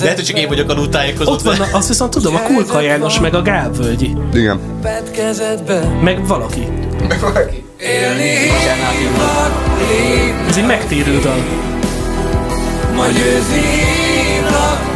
[0.00, 1.34] Lehet, hogy csak én vagyok alul tájékozott.
[1.34, 4.60] Ott van, a- azt viszont tudom, a Kulka János, meg a Gál Völgyi, Igen.
[4.82, 6.66] Vedd kezedbe meg valaki.
[7.78, 8.30] Élni
[10.48, 11.36] Ez egy megtérő dal.
[12.96, 13.16] majd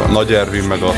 [0.07, 0.93] A Nagy Ervin meg a...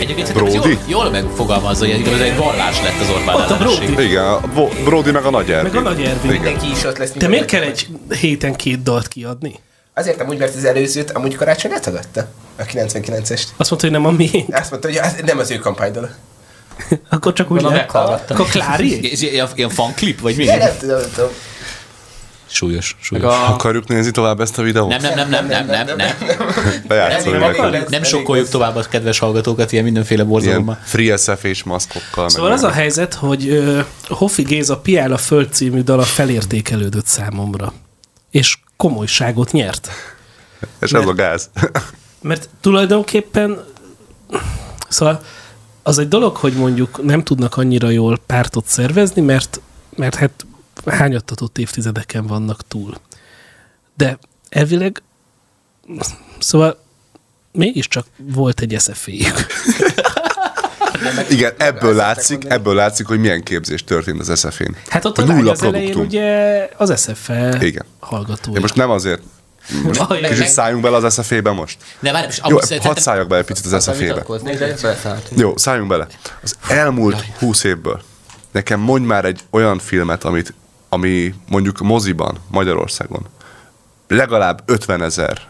[0.00, 0.54] Egyébként Brody?
[0.54, 3.56] Jól, jól megfogalmazza, hogy ez egy vallás lett az Orbán Ott a.
[3.56, 4.02] Brody.
[4.08, 4.40] Igen, a
[4.84, 5.72] Brody meg a Nagy Ervin.
[5.72, 6.30] Meg a Nagy Ervin.
[6.30, 7.10] Mindenki is ott lesz.
[7.12, 7.86] De miért kell egy
[8.20, 9.54] héten két dalt kiadni?
[9.98, 12.26] Azért amúgy, mert az előzőt amúgy karácsony letagadta.
[12.58, 13.42] A 99-est.
[13.56, 14.54] Azt mondta, hogy nem a miénk.
[14.54, 16.08] Azt mondta, hogy az nem az ő kampánydala.
[17.10, 17.78] Akkor csak úgy lehet.
[17.78, 18.36] meghallgattam.
[18.36, 19.10] Akkor Klári?
[19.54, 20.44] Ilyen, fanklip, vagy mi?
[20.44, 21.30] De nem tudom, nem tudom.
[22.50, 23.24] Súlyos, súlyos.
[23.24, 24.88] a, Akarjuk nézni tovább ezt a videót?
[24.88, 25.96] Nem, nem, nem, nem, nem, nem, nem.
[26.88, 27.70] Nem, nekünk.
[27.70, 30.78] nem, Nem sokkoljuk tovább a kedves hallgatókat ilyen mindenféle borzalommal.
[30.84, 32.28] Free SF és maszkokkal.
[32.28, 37.72] Szóval az a helyzet, hogy uh, Hoffi Géza Piál a Föld című dala felértékelődött számomra.
[38.30, 39.88] És komolyságot nyert.
[40.80, 41.50] És ez a gáz.
[42.20, 43.64] Mert tulajdonképpen
[44.88, 45.22] szóval
[45.82, 49.60] az egy dolog, hogy mondjuk nem tudnak annyira jól pártot szervezni, mert,
[49.96, 50.46] mert hát
[50.86, 52.94] hányattatott évtizedeken vannak túl.
[53.96, 55.02] De elvileg
[56.38, 56.78] szóval
[57.52, 59.46] mégiscsak volt egy eszeféjük.
[61.30, 64.76] Igen, ebből látszik, ebből látszik, hogy milyen képzés történt az SF-én.
[64.88, 66.18] Hát ott a lány nulla az elején produktum.
[66.20, 67.84] ugye az SFE Igen.
[68.00, 68.56] hallgatója.
[68.56, 69.22] Én most nem azért,
[69.82, 71.76] most Aj, kicsit meg- szálljunk bele az SF-be most.
[72.00, 72.94] Ne, várj, és Jó, hadd szerintem...
[72.94, 73.86] szálljak bele egy picit az
[74.82, 75.40] beleszálltunk.
[75.40, 76.06] Jó, szálljunk bele.
[76.42, 78.02] Az elmúlt húsz évből
[78.52, 80.54] nekem mondj már egy olyan filmet, amit,
[80.88, 83.26] ami mondjuk moziban, Magyarországon
[84.08, 85.40] legalább 50 ezer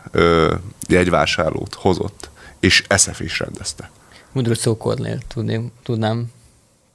[0.89, 2.31] jegyvásárlót hozott,
[2.61, 3.91] és SF is rendezte.
[4.33, 6.27] Mudrú Szókornél tudném, tudnám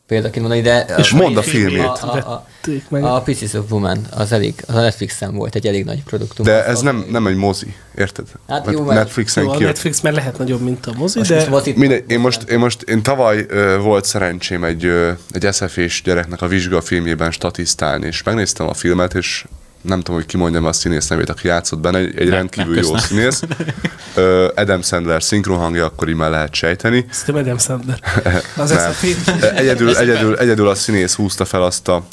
[0.08, 0.86] példaként mondani, de...
[0.98, 1.86] És a- mondd a filmjét.
[1.86, 2.46] A,
[2.90, 6.04] a, a, a Pieces of Woman, az elég, az a Netflixen volt egy elég nagy
[6.04, 6.46] produktum.
[6.46, 8.28] De ez nem, nem egy mozi, érted?
[8.48, 9.60] Hát Mert jó, mert- Netflixen Jó, a.
[9.60, 12.82] Netflix már lehet nagyobb, mint a mozi, Most, de most Mindegy, én most, én most,
[12.82, 18.68] én tavaly ö, volt szerencsém egy, ö, egy SF-és gyereknek a vizsgafilmjében statisztálni, és megnéztem
[18.68, 19.46] a filmet, és
[19.84, 23.00] nem tudom, hogy kimondjam a színész nevét, aki játszott benne, egy, egy rendkívül jó köszönöm.
[23.00, 23.42] színész.
[24.16, 27.06] Ö, Adam Sandler szinkronhangja, akkor így már lehet sejteni.
[27.12, 28.00] Szerintem Adam Sandler.
[28.56, 29.56] Az Nem.
[29.56, 32.04] Egyedül, egyedül, egyedül a színész húzta fel azt a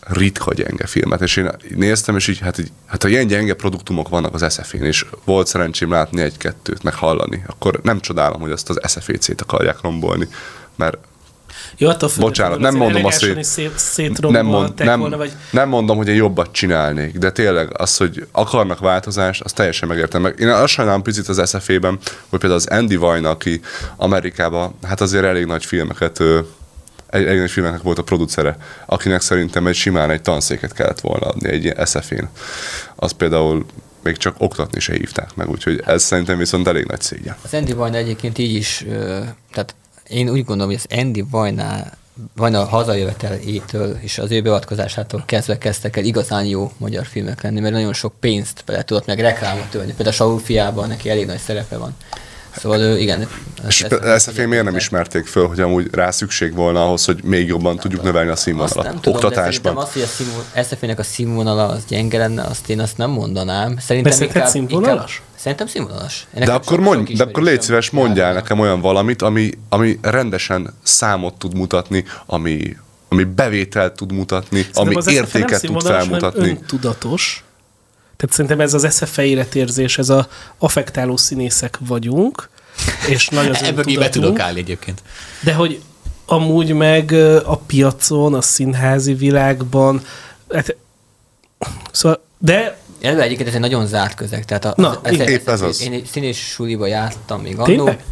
[0.00, 4.08] ritka gyenge filmet, és én néztem, és így, hát, így, hát ha ilyen gyenge produktumok
[4.08, 8.70] vannak az SF-én, és volt szerencsém látni egy-kettőt, meg hallani, akkor nem csodálom, hogy azt
[8.70, 10.28] az SFC-t akarják rombolni,
[10.76, 10.96] mert
[11.76, 13.44] Jó, attól függetlenül Bocsánat, nem mondom azt, hogy-
[13.76, 17.96] szét, nem, mond, nem, volna, vagy nem mondom, hogy én jobbat csinálnék, de tényleg az,
[17.96, 20.38] hogy akarnak változást, azt teljesen megértem meg.
[20.38, 23.60] Én azt sajnálom picit az SF-ben, hogy például az Andy Vine, aki
[23.96, 26.20] Amerikában, hát azért elég nagy filmeket,
[27.10, 28.56] egy, elég nagy filmeknek volt a producere,
[28.86, 32.28] akinek szerintem egy simán egy tanszéket kellett volna adni egy ilyen SF-én.
[32.96, 33.66] Az például
[34.02, 37.36] még csak oktatni se hívták meg, úgyhogy ez szerintem viszont elég nagy szégyen.
[37.42, 38.84] Az Andy Vajna egyébként így is,
[39.52, 39.74] tehát
[40.10, 41.84] én úgy gondolom, hogy az Andy Vajna
[42.36, 47.74] Vajna hazajövetelétől és az ő beavatkozásától kezdve kezdtek el igazán jó magyar filmek lenni, mert
[47.74, 49.86] nagyon sok pénzt bele tudott meg reklámot tölni.
[49.86, 51.96] Például a Saul fiában neki elég nagy szerepe van.
[52.56, 53.28] Szóval ő, igen.
[53.68, 57.46] És ezt- a miért nem ismerték föl, hogy amúgy rá szükség volna ahhoz, hogy még
[57.46, 59.52] jobban tudjuk növelni a Azt színvonalat nem tudom, de oktatásban?
[59.52, 63.78] szerintem az, hogy a színvon, a színvonala az gyenge lenne, azt én azt nem mondanám.
[63.78, 65.10] Szerintem De szerinted színvonalas?
[65.12, 66.26] Inkább, szerintem színvonalas.
[66.38, 68.42] Én De akkor, sok- mondj, sok de akkor légy szíves, mondjál járnak.
[68.42, 72.76] nekem olyan valamit, ami, ami rendesen számot tud mutatni, ami,
[73.08, 76.48] ami bevételt tud mutatni, ami Szerintem nem értéket tud felmutatni.
[76.48, 77.44] öntudatos.
[78.20, 80.28] Tehát szerintem ez az SFA életérzés, ez a
[80.58, 82.48] affektáló színészek vagyunk,
[83.08, 85.02] és nagy az Ebből be tudok állni egyébként.
[85.42, 85.80] De hogy
[86.26, 87.12] amúgy meg
[87.44, 90.04] a piacon, a színházi világban,
[90.52, 90.76] hát,
[91.92, 94.44] szóval, de Eleve egyébként ez egy nagyon zárt közeg.
[94.44, 95.82] Tehát a, Na, az, igen, épp ez az.
[95.82, 97.64] Én egy színés suliba jártam még annó.
[97.64, 98.04] Tényleg?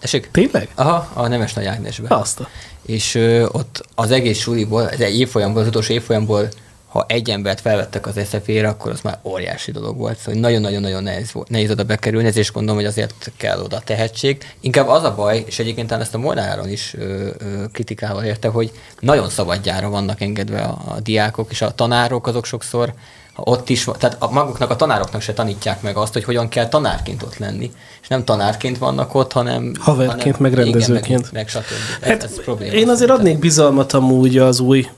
[0.00, 0.28] Tessék?
[0.30, 0.68] tényleg?
[0.74, 2.14] Aha, a Nemes Nagy Ágnesbe.
[2.14, 2.40] Azt.
[2.86, 6.48] És ö, ott az egész suliból, ez egy évfolyamból, az utolsó évfolyamból,
[6.96, 10.18] ha egy embert felvettek az SZF-ére, akkor az már óriási dolog volt.
[10.18, 14.54] Szóval nagyon-nagyon-nagyon nehéz, volt, nehéz oda bekerülni, ezért is gondolom, hogy azért kell oda tehetség.
[14.60, 18.72] Inkább az a baj, és egyébként ezt a Molnáron is ö, ö, kritikával érte, hogy
[19.00, 22.94] nagyon szabadjára vannak engedve a, a diákok, és a tanárok azok sokszor
[23.36, 27.22] ott is, tehát a maguknak a tanároknak se tanítják meg azt, hogy hogyan kell tanárként
[27.22, 27.70] ott lenni.
[28.02, 29.72] És nem tanárként vannak ott, hanem...
[29.80, 31.62] Haverként, hanem, meg igen, meg, meg stb.
[32.00, 32.72] Ez, Hát, ez probléma.
[32.72, 34.88] én azért adnék bizalmat amúgy az új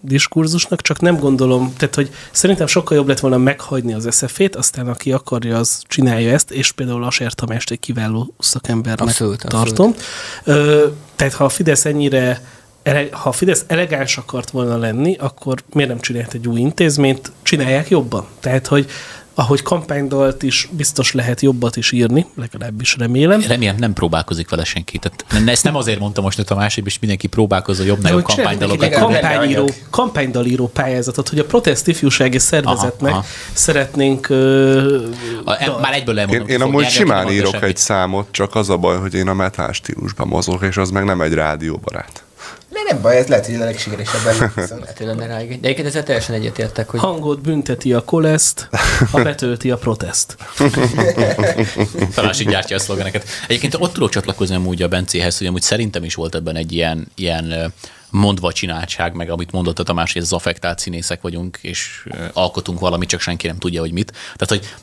[0.00, 4.88] diskurzusnak, csak nem gondolom, tehát hogy szerintem sokkal jobb lett volna meghagyni az SZF-ét, aztán
[4.88, 9.74] aki akarja, az csinálja ezt, és például Aser Tamást egy kiváló szakembernek Abszolút, abszolút.
[9.74, 9.94] tartom.
[10.44, 12.40] Ö, tehát ha a Fidesz ennyire
[13.10, 17.32] ha a Fidesz elegáns akart volna lenni, akkor miért nem csinált egy új intézményt?
[17.42, 18.26] Csinálják jobban.
[18.40, 18.86] Tehát, hogy
[19.38, 23.40] ahogy kampánydalt is biztos lehet jobbat is írni, legalábbis remélem.
[23.48, 24.98] Remélem nem próbálkozik vele senki.
[24.98, 28.60] Tehát ne- ezt nem azért mondtam most a Tamás, és mindenki próbálkozza jobb-nagyobb hogy csináljuk
[28.60, 29.00] kampánydalokat.
[29.20, 33.26] kampányíró, kampánydalíró pályázatot, hogy a protest ifjúsági szervezetnek Aha, aha.
[33.52, 35.06] szeretnénk ö,
[35.44, 36.48] A- e- Már egyből Én, elmondom.
[36.48, 39.72] én hogy amúgy simán írok egy számot, csak az a baj, hogy én a metal
[39.72, 42.24] stílusban mozog, és az meg nem egy rádióbarát.
[42.68, 44.54] De nem baj, ez lehet, hogy a legsikeresebb.
[44.54, 44.84] Viszont.
[44.84, 45.36] Hát lenne rá.
[45.36, 48.68] De egyébként ezzel teljesen egyetértek, hogy hangot bünteti a koleszt,
[49.10, 50.36] ha betölti a protest.
[52.14, 53.28] Tamás így gyártja a szlogeneket.
[53.48, 57.06] Egyébként ott tudok csatlakozni amúgy a Bencéhez, hogy amúgy szerintem is volt ebben egy ilyen,
[57.14, 57.72] ilyen
[58.10, 62.80] mondva csináltság, meg amit mondott a Tamás, hogy ez az affektált színészek vagyunk, és alkotunk
[62.80, 64.12] valamit, csak senki nem tudja, hogy mit.
[64.36, 64.74] Tehát, hogy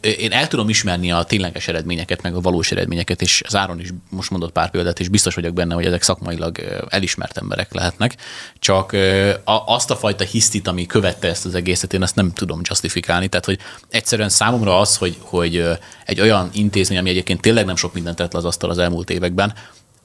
[0.00, 3.88] én el tudom ismerni a tényleges eredményeket, meg a valós eredményeket, és az Áron is
[4.10, 8.16] most mondott pár példát, és biztos vagyok benne, hogy ezek szakmailag elismert emberek lehetnek.
[8.58, 8.96] Csak
[9.44, 13.28] azt a fajta hisztit, ami követte ezt az egészet, én ezt nem tudom justifikálni.
[13.28, 15.64] Tehát, hogy egyszerűen számomra az, hogy, hogy
[16.04, 19.10] egy olyan intézmény, ami egyébként tényleg nem sok mindent tett le az asztal az elmúlt
[19.10, 19.54] években,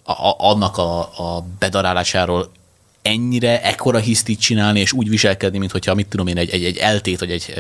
[0.04, 2.52] a, annak a, a bedarálásáról
[3.06, 6.78] ennyire ekkora hisztit csinálni, és úgy viselkedni, mint hogyha, mit tudom én, egy, egy, egy
[6.78, 7.54] eltét, vagy egy,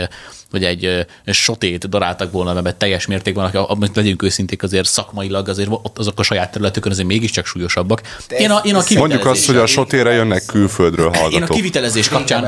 [0.51, 5.97] vagy egy sotét daráltak volna be teljes mértékben, amit legyünk őszinték, azért szakmailag azért ott
[5.97, 8.01] azok a saját területükön azért mégiscsak súlyosabbak.
[8.29, 11.55] Én a, én a Mondjuk azt, hogy a sotére jönnek külföldről én a hallgatók.
[11.55, 12.47] kivitelezés kapcsán,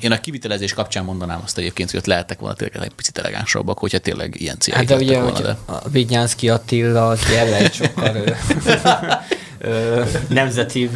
[0.00, 3.78] én a kivitelezés kapcsán mondanám azt egyébként, hogy ott lehettek volna tényleg egy picit elegánsabbak,
[3.78, 5.32] hogyha tényleg ilyen céljaik Hát de ugye, volna.
[5.32, 5.56] hogy De.
[5.66, 7.20] a Vignyánszki Attila az
[7.72, 8.12] sokkal
[9.64, 10.90] ö, nemzeti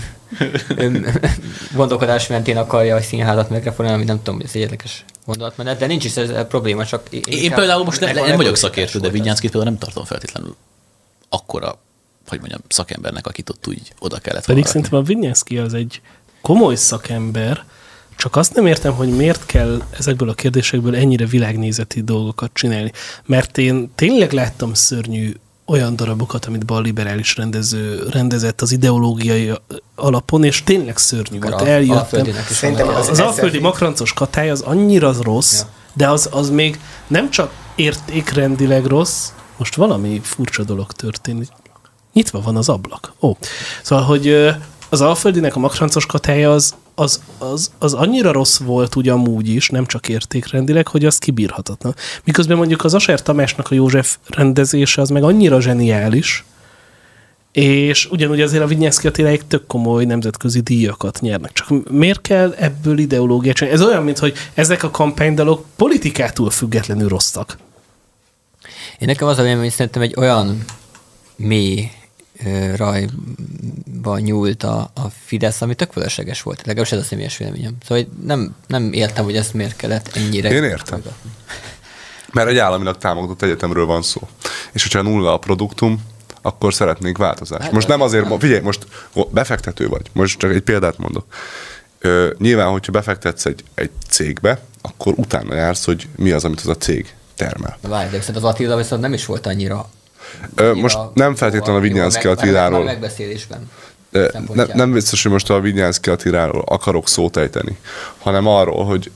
[1.74, 5.86] gondolkodás mentén akarja a színházat megreformálni, ami nem tudom, hogy ez egy érdekes gondolatmenet, de
[5.86, 9.08] nincs is ez a probléma, csak Én inkább például most ne, nem vagyok szakértő, de.
[9.08, 10.56] Vigyánszkit például nem tartom feltétlenül
[11.28, 11.78] akkora,
[12.26, 16.00] hogy mondjam, szakembernek, akit ott úgy oda kellett Pedig volna szerintem a Vinyánszki az egy
[16.40, 17.64] komoly szakember,
[18.16, 22.92] csak azt nem értem, hogy miért kell ezekből a kérdésekből ennyire világnézeti dolgokat csinálni.
[23.24, 25.34] Mert én tényleg láttam szörnyű
[25.68, 29.52] olyan darabokat, amit balliberális rendező rendezett az ideológiai
[29.94, 31.54] alapon, és tényleg szörnyű volt.
[31.62, 32.26] Eljöttem.
[32.50, 35.66] Szerintem az- Az alföldi makrancos katály az annyira rossz, Ja.
[35.94, 41.48] de az, az még nem csak értékrendileg rossz, most valami furcsa dolog történik.
[42.12, 43.12] Nyitva van az ablak.
[43.20, 43.32] Ó.
[43.82, 44.48] Szóval, hogy
[44.88, 49.68] az Alföldinek a makrancos katája az, az, az, az annyira rossz volt úgy amúgy is,
[49.68, 51.94] nem csak értékrendileg, hogy az kibírhatatlan.
[52.24, 56.44] Miközben mondjuk az Aser Tamásnak a József rendezése az meg annyira zseniális,
[57.52, 61.52] és ugyanúgy azért a Vinyánszki Attiláig tök komoly nemzetközi díjakat nyernek.
[61.52, 63.80] Csak miért kell ebből ideológiát csinálni?
[63.80, 67.58] Ez olyan, mint hogy ezek a kampánydalok politikától függetlenül rosszak.
[68.98, 70.64] Én nekem az a vélemény, hogy szerintem egy olyan
[71.36, 71.90] mély
[72.76, 76.58] rajba nyúlt a, a Fidesz, ami tök fölösleges volt.
[76.66, 77.76] Legalábbis ez a személyes véleményem.
[77.86, 80.50] Szóval nem, nem értem, hogy ezt miért kellett ennyire.
[80.50, 81.02] Én értem.
[82.32, 84.20] Mert egy államilag támogatott egyetemről van szó.
[84.72, 86.00] És hogyha nulla a produktum,
[86.42, 87.62] akkor szeretnénk változást.
[87.62, 88.86] Hát, Most nem az- azért, figyelj, most
[89.30, 90.10] befektető vagy.
[90.12, 91.24] Most csak egy példát mondok.
[91.98, 96.66] Ö, nyilván, hogyha befektetsz egy, egy cégbe, akkor utána jársz, hogy mi az, amit az
[96.68, 97.78] a cég termel.
[97.80, 99.88] Várj, de viszont az Attila viszont nem is volt annyira
[100.54, 102.84] Ö, most nem feltétlenül a Vignyánszki A Attiláról.
[102.84, 103.70] megbeszélésben.
[104.12, 104.74] Ö, Ne, szempontjából.
[104.74, 107.78] nem biztos, hogy most a Vignyánszki Attiláról akarok szót ejteni,
[108.18, 109.10] hanem arról, hogy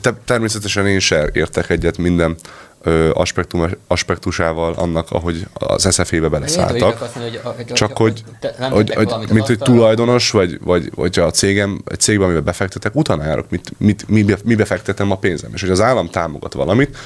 [0.00, 2.36] te, természetesen én se értek egyet minden
[2.82, 7.00] ö, aspektum, aspektusával annak, ahogy az SZF-ébe beleszálltak.
[7.00, 8.24] Azt mondani, hogy, hogy, Csak hogy,
[8.58, 12.94] nem hogy, hogy mint hogy tulajdonos, vagy, vagy, vagy a cégem, egy cégben, amiben befektetek,
[12.94, 15.50] utána járok, mit, mit, mibe, mibe fektetem a pénzem.
[15.54, 16.96] És hogy az állam támogat valamit,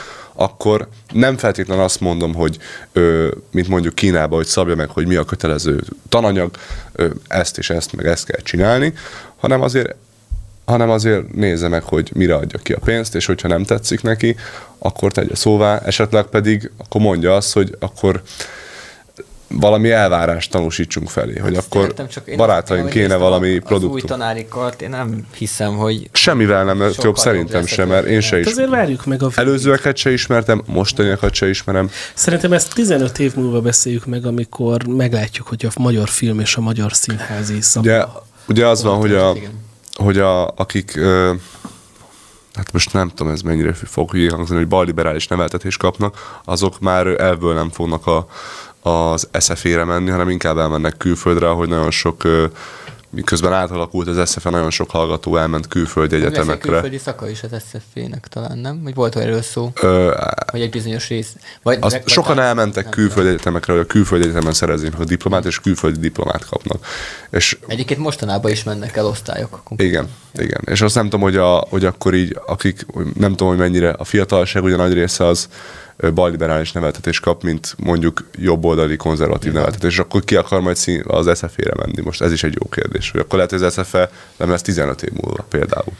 [0.41, 2.59] akkor nem feltétlenül azt mondom, hogy
[2.93, 6.51] ö, mint mondjuk Kínában, hogy szabja meg, hogy mi a kötelező tananyag,
[6.93, 8.93] ö, ezt és ezt, meg ezt kell csinálni,
[9.37, 9.95] hanem azért
[10.65, 14.37] hanem azért nézze meg, hogy mire adja ki a pénzt, és hogyha nem tetszik neki,
[14.79, 18.23] akkor tegye szóvá, esetleg pedig akkor mondja azt, hogy akkor
[19.49, 23.61] valami elvárást tanúsítsunk felé, hogy akkor Értem, csak én barátaim azt kéne valami Az új
[23.61, 24.07] produktum.
[24.09, 28.47] tanári kart, én nem hiszem, hogy Semmivel nem jobb, szerintem sem, mert én se is.
[28.47, 31.91] azért várjuk meg a Előzőeket se ismertem, mostaniakat se ismerem.
[32.15, 36.61] Szerintem ezt 15 év múlva beszéljük meg, amikor meglátjuk, hogy a magyar film és a
[36.61, 37.89] magyar színházi szabad.
[37.91, 38.05] Ugye,
[38.49, 39.35] ugye az van, hogy, a,
[39.95, 41.33] hogy a, akik, ö,
[42.55, 47.55] hát most nem tudom ez mennyire fog hangzani, hogy balliberális neveltetést kapnak, azok már elvből
[47.55, 48.27] nem fognak a,
[48.89, 52.23] az SFE-re menni, hanem inkább elmennek külföldre, ahogy nagyon sok,
[53.11, 56.71] miközben átalakult az SFE, nagyon sok hallgató elment külföldi egy egyetemekre.
[56.71, 58.83] külföldi szaka is az SZF-nek talán, nem?
[58.83, 59.71] Vagy volt erről szó?
[59.83, 60.15] Ö,
[60.53, 61.37] Vagy egy bizonyos rész?
[61.63, 65.45] Vagy, az, vagy- sokan elmentek nem külföldi egyetemekre, hogy a külföldi egyetemen szerezni a diplomát,
[65.45, 66.87] és külföldi diplomát kapnak.
[67.31, 67.59] És.
[67.67, 69.61] Egyébként mostanában is mennek el osztályok.
[69.65, 70.09] konkrétan.
[70.35, 70.61] Igen, igen.
[70.65, 74.05] És azt nem tudom, hogy, a, hogy akkor így, akik, nem tudom, hogy mennyire a
[74.05, 75.49] fiatalság, ugye nagy része az
[76.15, 81.39] balliberális neveltetés kap, mint mondjuk jobboldali konzervatív neveltetés, és akkor ki akar majd szín, az
[81.39, 82.03] SFE-re menni?
[82.03, 85.03] Most ez is egy jó kérdés, hogy akkor lehet, hogy az SFE nem lesz 15
[85.03, 85.93] év múlva például.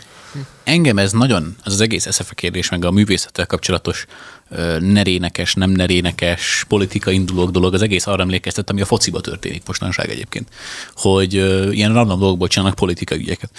[0.65, 4.07] Engem ez nagyon, az az egész eszefe kérdés, meg a művészettel kapcsolatos
[4.51, 9.63] ö, nerénekes, nem nerénekes, politika indulók dolog, az egész arra emlékeztet, ami a fociba történik
[9.67, 10.49] mostanság egyébként.
[10.95, 13.51] Hogy ö, ilyen random dolgokból csinálnak politikai ügyeket.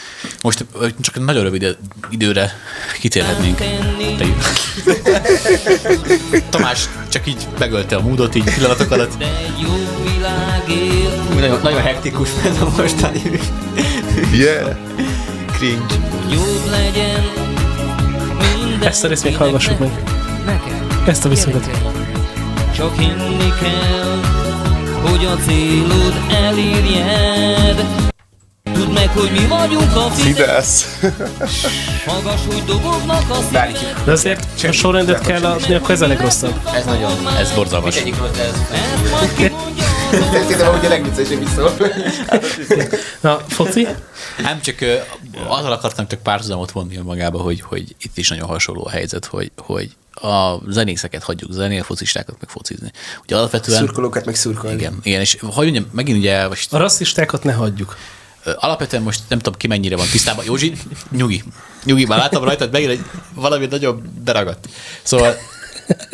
[0.41, 1.77] Most ö, csak nagyon rövid
[2.09, 2.51] időre
[2.99, 3.57] kitérhetnénk.
[4.17, 4.25] Te
[6.49, 9.17] Tamás csak így megölte a múdot így pillanatok alatt.
[11.33, 13.21] Nagyon, nagyon hektikus ez a mostani
[14.33, 15.28] Yeah!
[15.59, 15.95] Cringe.
[16.31, 17.23] jobb legyen
[18.81, 20.03] Ezt a részt még hallgassuk meg.
[20.45, 21.61] Neked, Ezt a gyerekem,
[22.75, 24.19] Csak hinni kell,
[25.01, 27.85] hogy a célod elérjed.
[28.73, 30.99] Tudd meg, hogy mi vagyunk a fidesz,
[32.05, 34.03] magas, hogy dobognak a szívek.
[34.05, 36.59] De azért a sorrendet kell adni, akkor ez a legrosszabb.
[36.75, 37.11] Ez nagyon...
[37.39, 37.95] Ez borzalmas.
[37.95, 38.03] Ez...
[39.11, 41.71] Majd kimondja Szerintem hogy a legviccesebb is szól.
[43.21, 43.87] Na, foci?
[44.41, 44.75] Nem, csak
[45.47, 49.51] azzal akartam csak párhuzamot vonni magába, hogy, hogy itt is nagyon hasonló a helyzet, hogy,
[49.57, 49.89] hogy
[50.21, 52.91] a zenészeket hagyjuk zenél, focistákat meg focizni.
[53.23, 53.79] Ugye alapvetően...
[53.79, 54.75] Szurkolókat meg szurkolni.
[54.75, 57.97] Igen, igen, és hogy mondjam, megint ugye most A rasszistákat ne hagyjuk.
[58.55, 60.45] Alapvetően most nem tudom ki mennyire van tisztában.
[60.45, 60.73] Józsi,
[61.11, 61.43] nyugi.
[61.83, 64.67] Nyugi, már láttam rajtad megint, hogy valami nagyon beragadt.
[65.03, 65.35] Szóval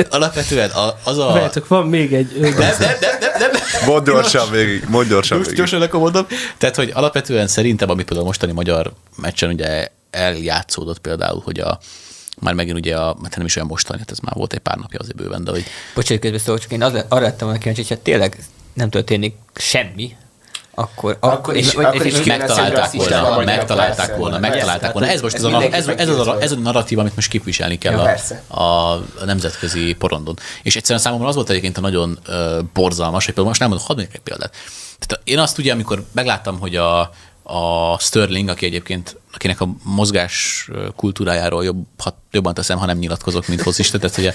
[0.09, 0.71] alapvetően
[1.03, 1.25] az a...
[1.25, 2.39] Várjátok, van még egy...
[2.39, 3.14] Nem, nem, nem.
[3.85, 5.55] Mondd gyorsan végig, mondd gyorsan végig.
[5.55, 6.25] gyorsan akkor mondom.
[6.57, 11.79] Tehát, hogy alapvetően szerintem, ami például a mostani magyar meccsen ugye eljátszódott például, hogy a
[12.39, 14.77] már megint ugye a, hát nem is olyan mostani, hát ez már volt egy pár
[14.77, 15.63] napja azért bőven, de hogy
[15.95, 18.37] Bocsánat, közben szól, csak én az, arra lettem volna kíváncsi, hogyha tényleg
[18.73, 20.15] nem történik semmi,
[20.75, 21.17] akkor...
[21.19, 25.07] Akkor is- vagy- akkor vagy- kéne megtalálták volna, megtalálták volna, megtalálták volna.
[25.07, 27.77] Ez most ez ez, a, ez, ez, az a, ez a narratív, amit most képviselni
[27.77, 28.15] kell Ja,
[28.47, 30.35] a, a, a nemzetközi porondon.
[30.63, 32.35] És egyszerűen számomra az volt egyébként a nagyon uh,
[32.73, 34.51] borzalmas, hogy például most nem mondok, hadd mondjak egy példát.
[34.99, 36.99] Tehát én azt ugye, amikor megláttam, hogy a,
[37.43, 43.47] a Sterling, aki egyébként akinek a mozgás kultúrájáról jobb, ha, jobban teszem, ha nem nyilatkozok,
[43.47, 44.33] mint focista, tehát ugye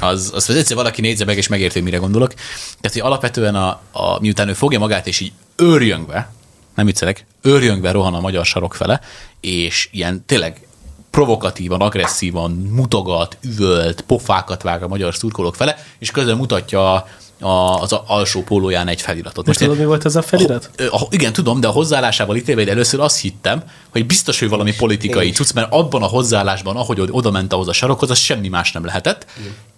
[0.00, 2.34] az, az, az egyszer valaki nézze meg, és megérti, hogy mire gondolok.
[2.80, 6.32] Tehát, hogy alapvetően a, a, miután ő fogja magát, és így őrjöngve,
[6.74, 9.00] nem viccelek, őrjöngve rohan a magyar sarok fele,
[9.40, 10.66] és ilyen tényleg
[11.10, 17.06] provokatívan, agresszívan mutogat, üvölt, pofákat vág a magyar szurkolók fele, és közben mutatja a,
[17.42, 19.46] a, az alsó pólóján egy feliratot.
[19.46, 20.70] Most tudod, mi volt ez a felirat?
[20.76, 24.74] Ö, a, igen, tudom, de a hozzáállásával ítélve, először azt hittem, hogy biztos, hogy valami
[24.74, 28.72] politikai cucc, mert abban a hozzáállásban, ahogy oda ment ahhoz a sarokhoz, az semmi más
[28.72, 29.26] nem lehetett.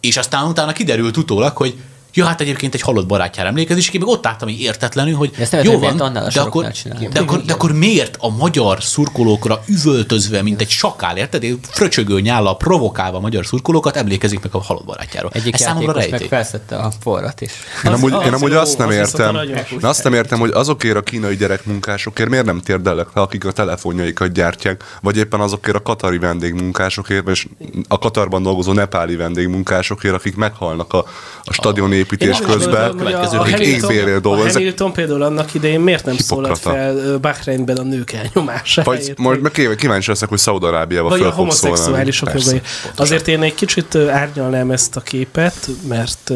[0.00, 1.74] És aztán utána kiderült utólag, hogy
[2.14, 5.31] Ja, hát egyébként egy halott barátjára emlékezik, és én meg ott álltam így értetlenül, hogy
[5.38, 6.66] Ezt jó van, annál a de akkor,
[7.12, 11.44] de, akkor, de akkor miért a magyar szurkolókra üvöltözve, mint egy sakál, érted?
[11.44, 15.31] Egy Fröcsögő nyállal provokálva a magyar szurkolókat emlékezik meg a halott barátjáról.
[15.35, 17.50] Egyik Ez számomra játékos meg felszette a forrat is.
[17.85, 19.37] Én Az- amúgy, az én amúgy jó, azt nem az értem,
[19.72, 23.52] én azt nem értem, hogy azokért a kínai gyerekmunkásokért miért nem térdelek le, akik a
[23.52, 27.46] telefonjaikat gyártják, vagy éppen azokért a katari vendégmunkásokért, és
[27.88, 31.04] a Katarban dolgozó nepáli vendégmunkásokért, akik meghalnak a,
[31.44, 34.52] a stadion építés Én közben, a akik A dolgoznak.
[34.52, 36.79] Hamilton például annak idején miért nem szólalt Hipokrata.
[36.79, 38.88] fel ö, Bahreinben a nők elnyomásáért?
[38.88, 42.13] Vagy majd meg kíváncsi- leszek, hogy Szaudarábiába vagy fel a fog szólni.
[42.21, 42.61] Persze.
[42.96, 46.33] Azért én egy kicsit árnyalnám ezt a képet, mert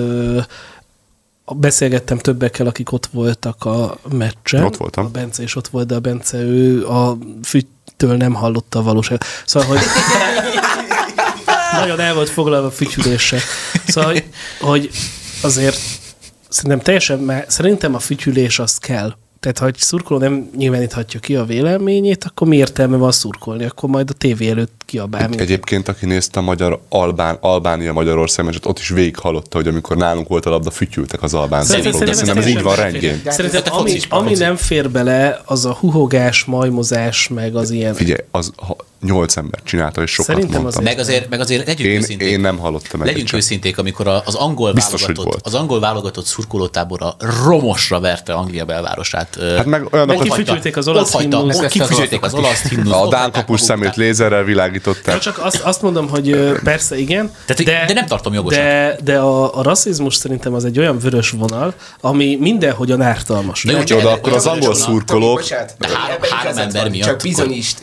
[1.55, 4.65] beszélgettem többekkel, akik ott voltak a meccsen.
[4.65, 5.05] Ott voltam.
[5.05, 9.25] A Bence is ott volt, de a Bence ő a füttől nem hallotta a valóságot.
[9.45, 9.79] Szóval, hogy
[11.81, 13.41] nagyon el volt foglalva a fütyüléssel.
[13.87, 14.25] Szóval, hogy,
[14.61, 14.91] hogy
[15.41, 15.79] azért
[16.49, 19.15] szerintem teljesen, mert szerintem a fütyülés az kell.
[19.41, 23.65] Tehát, ha egy szurkoló nem nyilváníthatja ki a véleményét, akkor mi értelme van szurkolni?
[23.65, 25.29] Akkor majd a tévé előtt kiabál.
[25.29, 29.69] mint- Egyébként, aki nézte a magyar Albán, Albánia Magyarország meccset, ott is végig hallotta, hogy
[29.69, 32.15] amikor nálunk volt a labda, fütyültek az albán Szerintem- szurkolók.
[32.17, 33.33] De szerintem szerintem ez így van rendjén.
[33.33, 37.95] Szerintem ami, ami nem fér bele, az a huhogás, majmozás, meg az ilyen...
[37.95, 40.83] Figyelj, az ha nyolc ember csinálta, és sokat Szerintem mondtam.
[40.85, 42.29] Meg azért, meg azért legyünk Én, őszinték.
[42.29, 43.39] én nem hallottam Legyünk sem.
[43.39, 49.39] őszinték, amikor az angol Biztos, válogatott, az angol válogatott szurkolótábora romosra verte Anglia belvárosát.
[49.57, 51.67] Hát meg olyanokat, Meg kifütyülték az olasz himnuszt.
[51.67, 52.95] Kifütyülték az olasz himnuszt.
[52.95, 55.19] a Dán kapus szemét lézerrel Ja, világították.
[55.19, 56.31] csak azt, azt mondom, hogy
[56.65, 58.63] persze igen, Tehát, de nem tartom jogosnak.
[58.65, 63.63] De, de a, a rasszizmus szerintem az egy olyan vörös vonal, ami mindenhogyan ártalmas.
[63.63, 65.89] Na jó, de akkor az angol szurkolók, De
[66.31, 67.23] három- ember miatt Csak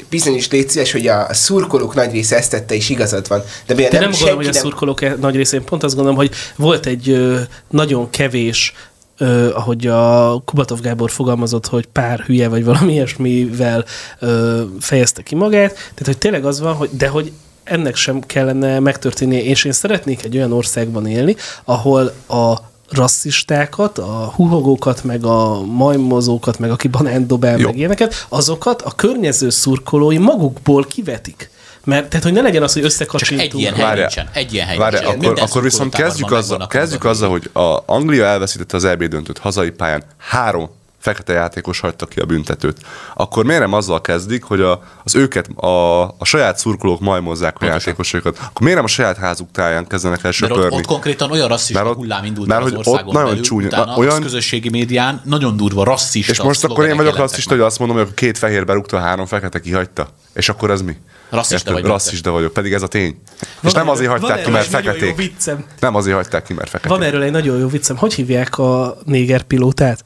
[0.09, 3.41] bizonyos légy szíves, hogy a szurkolók nagy része ezt tette, és igazad van.
[3.67, 6.31] De De nem, nem gondolom, hogy a szurkolók e- nagy részén pont azt gondolom, hogy
[6.55, 7.39] volt egy ö,
[7.69, 8.73] nagyon kevés,
[9.17, 13.85] ö, ahogy a Kubatov Gábor fogalmazott, hogy pár hülye vagy valami ilyesmivel
[14.19, 15.73] ö, fejezte ki magát.
[15.73, 17.31] Tehát, hogy tényleg az van, hogy, de hogy
[17.63, 22.55] ennek sem kellene megtörténnie, és én szeretnék egy olyan országban élni, ahol a
[22.89, 27.65] rasszistákat, a huhogókat, meg a majmozókat, meg aki banánt dob el, Jó.
[27.65, 31.49] meg ilyeneket, azokat a környező szurkolói magukból kivetik.
[31.83, 33.53] Mert tehát, hogy ne legyen az, hogy Csak összekacsintunk.
[33.53, 34.05] egy ilyen hely Várjál.
[34.05, 34.29] nincsen.
[34.33, 35.31] Egy ilyen hely Várjál, nincsen.
[35.31, 39.69] akkor, akkor viszont kezdjük azzal, kezdjük azzal, hogy a Anglia elveszítette az EB döntőt hazai
[39.69, 40.69] pályán, három
[41.05, 42.77] fekete játékos hagyta ki a büntetőt.
[43.13, 47.65] Akkor miért nem azzal kezdik, hogy a, az őket, a, a saját szurkolók majmozzák a
[47.65, 48.37] játékosokat?
[48.37, 50.75] Akkor miért nem a saját házuk táján kezdenek el Mert ott, söpörni?
[50.77, 53.43] ott konkrétan olyan rasszista Mert ott- hullám indult mert az hogy ott országon nagyon belül,
[53.43, 57.49] csúnya- utána na, olyan- közösségi médián nagyon durva rasszista És most akkor én vagyok rasszista,
[57.49, 57.59] meg.
[57.59, 60.07] hogy azt mondom, hogy a két fehér berúgta, a három fekete kihagyta.
[60.33, 60.95] És akkor ez mi?
[61.29, 61.73] Rasszista Érted?
[61.73, 61.97] vagy, Bence.
[62.05, 63.21] Rasszista vagyok, pedig ez a tény.
[63.41, 65.15] és Van nem erről- azért hagyták ki, mert feketék.
[65.15, 65.65] viccem.
[65.79, 66.97] Nem azért hagyták ki, mert feketék.
[66.97, 67.97] Van erről egy nagyon jó viccem.
[67.97, 70.03] Hogy hívják a néger pilótát?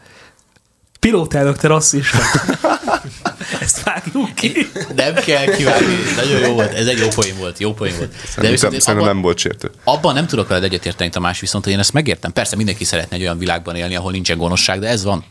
[1.00, 2.18] Pilótának te rasszista.
[3.62, 4.70] Ezt vágjuk ki.
[4.96, 8.12] Nem kell kivágni, nagyon jó volt, ez egy jó poén volt, jó poén volt.
[8.38, 9.72] De viszont szerintem abban, nem volt sértő.
[9.84, 12.34] abban nem tudok veled egyetérteni, Tamás, viszont hogy én ezt megértem.
[12.34, 15.26] Persze mindenki szeretne egy olyan világban élni, ahol nincsen gonoszság, de ez van.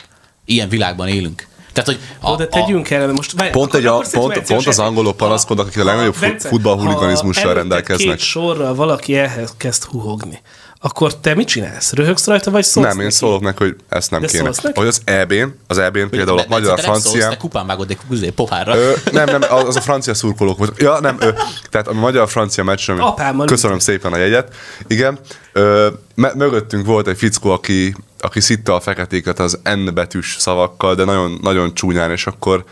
[0.44, 1.46] Ilyen világban élünk.
[1.72, 5.16] Tehát, hogy Ó, de tegyünk el, most várj, Pont, egy a, pont, pont az angolok
[5.16, 8.16] panaszkodnak, akik a legnagyobb futballhuliganizmussal rendelkeznek.
[8.16, 10.40] két sorral valaki ehhez kezd huhogni,
[10.80, 11.92] akkor te mit csinálsz?
[11.92, 13.14] Röhögsz rajta, vagy szólsz Nem, én neki?
[13.14, 14.50] szólok neki, hogy ezt nem De kéne.
[14.74, 17.36] Hogy az EB-n, az EB-n például a magyar francia...
[17.36, 18.76] Kupán vágod egy kuzé pohárra.
[18.76, 20.80] Ö, nem, nem, az a francia szurkolók volt.
[20.80, 21.28] Ja, nem, ö,
[21.70, 24.00] tehát a magyar-francia meccsen, Apámmal köszönöm ültünk.
[24.00, 24.54] szépen a jegyet,
[24.86, 25.18] igen,
[25.52, 31.04] ö, mögöttünk volt egy fickó, aki, aki szitta a feketéket az N betűs szavakkal, de
[31.04, 32.64] nagyon, nagyon csúnyán, és akkor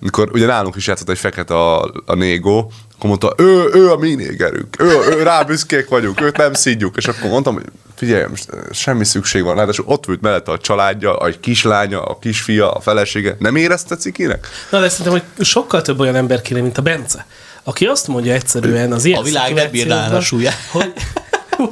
[0.00, 3.96] mikor ugye nálunk is játszott egy fekete a, a négó, akkor mondta, ő, ő a
[3.96, 8.24] mi négerünk, ő, ő, rá büszkék vagyunk, őt nem szidjuk, és akkor mondtam, hogy figyelj,
[8.28, 12.80] most semmi szükség van, ráadásul ott ült mellette a családja, a kislánya, a kisfia, a
[12.80, 14.46] felesége, nem érezte cikinek?
[14.70, 17.26] Na, de szerintem, hogy sokkal több olyan ember kéne, mint a Bence,
[17.62, 20.56] aki azt mondja egyszerűen az ilyen A világ nem bírná a súlyát.
[20.70, 20.92] Hogy,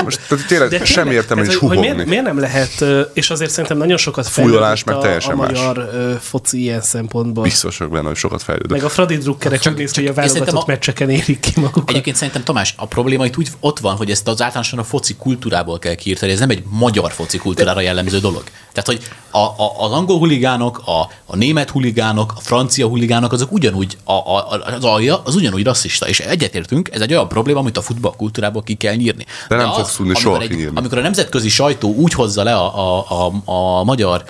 [0.04, 1.92] Most tehát tényleg De semmi értelme tehát, is hogy, hogy húgogni.
[2.04, 5.50] miért, miért, nem lehet, és azért szerintem nagyon sokat Fújolás meg a, teljesen a más.
[5.50, 7.42] magyar ö, foci ilyen szempontból.
[7.42, 8.70] Biztos vagyok benne, hogy sokat fejlődött.
[8.70, 11.90] Meg a Fradi drukkerek úgy néz, hogy a válogatott a- meccseken érik ki magukat.
[11.90, 15.14] Egyébként szerintem Tamás, a probléma itt úgy ott van, hogy ezt az általánosan a foci
[15.16, 18.42] kultúrából kell kiírtani, ez nem egy magyar foci kultúrára jellemző dolog.
[18.72, 19.00] Tehát, hogy
[19.30, 24.12] a, a, az angol huligánok, a, a német huligánok, a francia huligánok, azok ugyanúgy, a,
[24.12, 26.08] a, az alja, az ugyanúgy rasszista.
[26.08, 29.26] És egyetértünk, ez egy olyan probléma, amit a futball kultúrából ki kell nyírni.
[29.48, 30.76] De nem fogsz tudni soha egy, kinyírni.
[30.78, 34.24] Amikor a nemzetközi sajtó úgy hozza le a, a, a, a magyar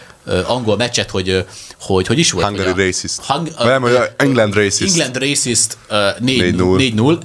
[0.47, 1.47] angol meccset, hogy,
[1.80, 2.47] hogy hogy is volt?
[2.47, 3.20] Hungary racist.
[3.24, 3.86] Hung, Vagy nem,
[4.16, 4.91] England racist.
[4.91, 6.93] England racist ö, 4-0.
[6.97, 7.18] 4-0.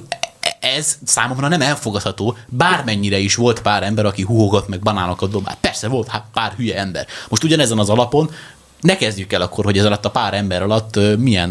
[0.60, 0.76] 4-0.
[0.76, 5.58] Ez számomra nem elfogadható, bármennyire is volt pár ember, aki húgott meg banánokat dobált.
[5.60, 7.06] Persze volt hát pár hülye ember.
[7.28, 8.30] Most ugyanezen az alapon
[8.80, 11.48] ne kezdjük el akkor, hogy ez alatt a pár ember alatt milyen,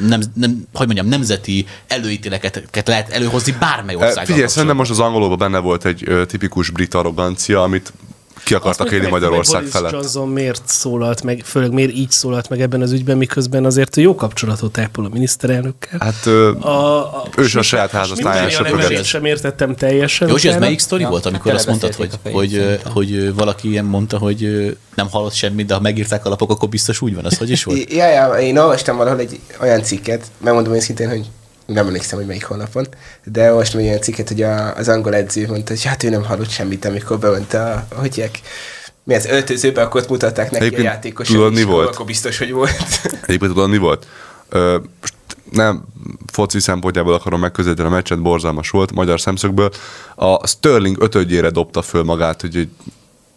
[0.00, 4.24] nem, nem, hogy mondjam, nemzeti előítéleket lehet előhozni bármely országgal.
[4.24, 7.92] Figyelj, szerintem most az angolóban benne volt egy tipikus brit arrogancia, amit
[8.46, 9.90] ki akartak élni Magyarország hogy felett.
[9.90, 13.96] Boris Johnson miért szólalt meg, főleg miért így szólalt meg ebben az ügyben, miközben azért
[13.96, 15.98] jó kapcsolatot ápol a miniszterelnökkel.
[16.00, 16.26] Hát
[16.60, 19.04] A, a, ő is a saját Schmidt-Mária söpröget.
[19.04, 20.28] sem értettem teljesen.
[20.28, 24.18] Józsi, ez melyik sztori Ja, volt, amikor azt mondtad, hogy, hogy, hogy, valaki ilyen mondta,
[24.18, 27.24] hogy nem hallott semmit, de ha megírták a lapok, akkor biztos úgy van.
[27.24, 27.92] Az hogy is volt?
[27.92, 31.26] Ja, ja, én olvastam valahol egy olyan cikket, megmondom őszintén, hogy
[31.66, 32.86] nem emlékszem, hogy melyik honlapon,
[33.24, 36.24] de olvastam egy olyan cikket, hogy a, az angol edző mondta, hogy hát ő nem
[36.24, 38.40] hallott semmit, amikor bement a, hogy hívják,
[39.04, 41.88] mi az öltözőbe, akkor ott mutatták neki Egyébként a játékos, tudod, mi volt?
[41.94, 43.00] akkor biztos, hogy volt.
[43.04, 44.06] Egyébként tudod, mi volt?
[44.48, 45.14] Ö, most
[45.50, 45.84] nem
[46.32, 49.70] foci szempontjából akarom megközelíteni a meccset, borzalmas volt, magyar szemszögből.
[50.14, 52.68] A Sterling ötödjére dobta föl magát, hogy hogy-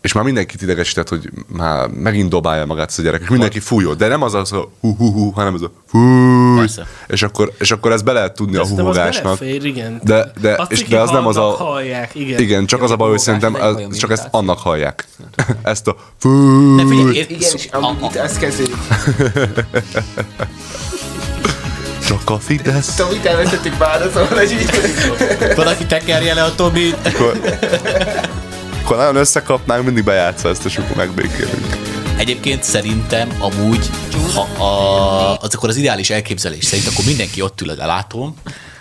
[0.02, 3.98] és már mindenkit idegesített, hogy már megint dobálja magát ez a gyerek, és mindenki fújott,
[3.98, 6.68] de nem az az a hú, hú, hú, hanem az a fúj,
[7.08, 9.40] és akkor, és akkor ezt be lehet tudni a Szerintem az húhogásnak.
[9.40, 10.02] belefér, igen.
[10.04, 11.42] De, de, Azt és, de az nem az a...
[11.42, 12.40] Hallják, igen.
[12.40, 15.08] Igen, csak az a baj, hogy szerintem ez egy az, csak ezt annak hallják.
[15.64, 15.96] Ezt a
[16.76, 18.76] De figyelj, ér, Igen, és amúgy itt azt kezdődik.
[22.08, 23.02] csak a Fidesz.
[23.12, 24.70] Mit elvesztettük bár, szóval, hogy így...
[25.56, 26.98] valaki tekerje le a Tobit.
[28.90, 31.78] Akkor nagyon összekapnánk, mindig bejátsza ezt, és akkor megbékélünk.
[32.18, 33.90] Egyébként szerintem amúgy,
[34.34, 38.36] ha a, az akkor az ideális elképzelés szerint, akkor mindenki ott ül a lelátón,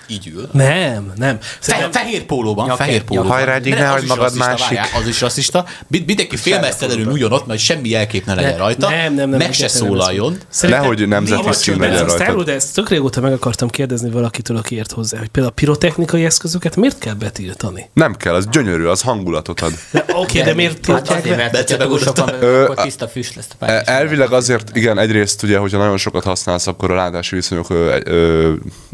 [0.08, 0.48] így ül.
[0.52, 1.38] Nem, nem.
[1.60, 3.30] Fe, fehér pólóban, Nyak- fehér pólóban.
[3.30, 4.64] Hajrá, Gyig, Ne, hagyd magad rasszista, másik.
[4.76, 5.64] várjál, Az is rasszista.
[5.86, 8.88] Mind- Mindenki félmeztelenül üljon ott, mert semmi jelkép ne legyen Ne- rajta.
[8.88, 10.36] nem, nem, nem, Meg se szólaljon.
[10.60, 12.20] Nehogy nemzeti Néha szín csak legyen ez a rajtad.
[12.26, 15.60] sztárul, de ezt tök régóta meg akartam kérdezni valakitől, aki ért hozzá, hogy például a
[15.60, 17.90] pirotechnikai eszközöket miért kell betiltani?
[17.94, 19.72] Nem kell, az gyönyörű, az hangulatot ad.
[20.12, 22.82] Oké, de miért Hát tiltják be?
[22.82, 23.82] tiszta füst lesz a E-.
[23.86, 27.66] Elvileg azért, igen, egyrészt ugye, hogyha nagyon sokat használsz, akkor a látási viszonyok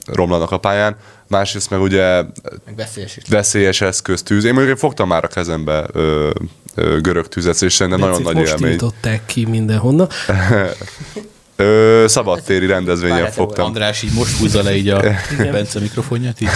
[0.06, 0.96] romlanak a pályán,
[1.26, 2.22] másrészt meg ugye
[2.64, 4.44] Meg veszélyes veszélyes eszköz tűz.
[4.44, 6.30] Én mondjuk én fogtam már a kezembe ö,
[6.74, 8.68] ö, görög tüzet, és szerintem nagyon nagy most élmény.
[8.68, 10.08] tiltották ki mindenhonnan.
[11.56, 13.64] Ö, szabadtéri rendezvényen Várjál, te fogtam.
[13.64, 15.02] András így most húzza le így a
[15.38, 16.40] Bence mikrofonját.
[16.40, 16.48] Így.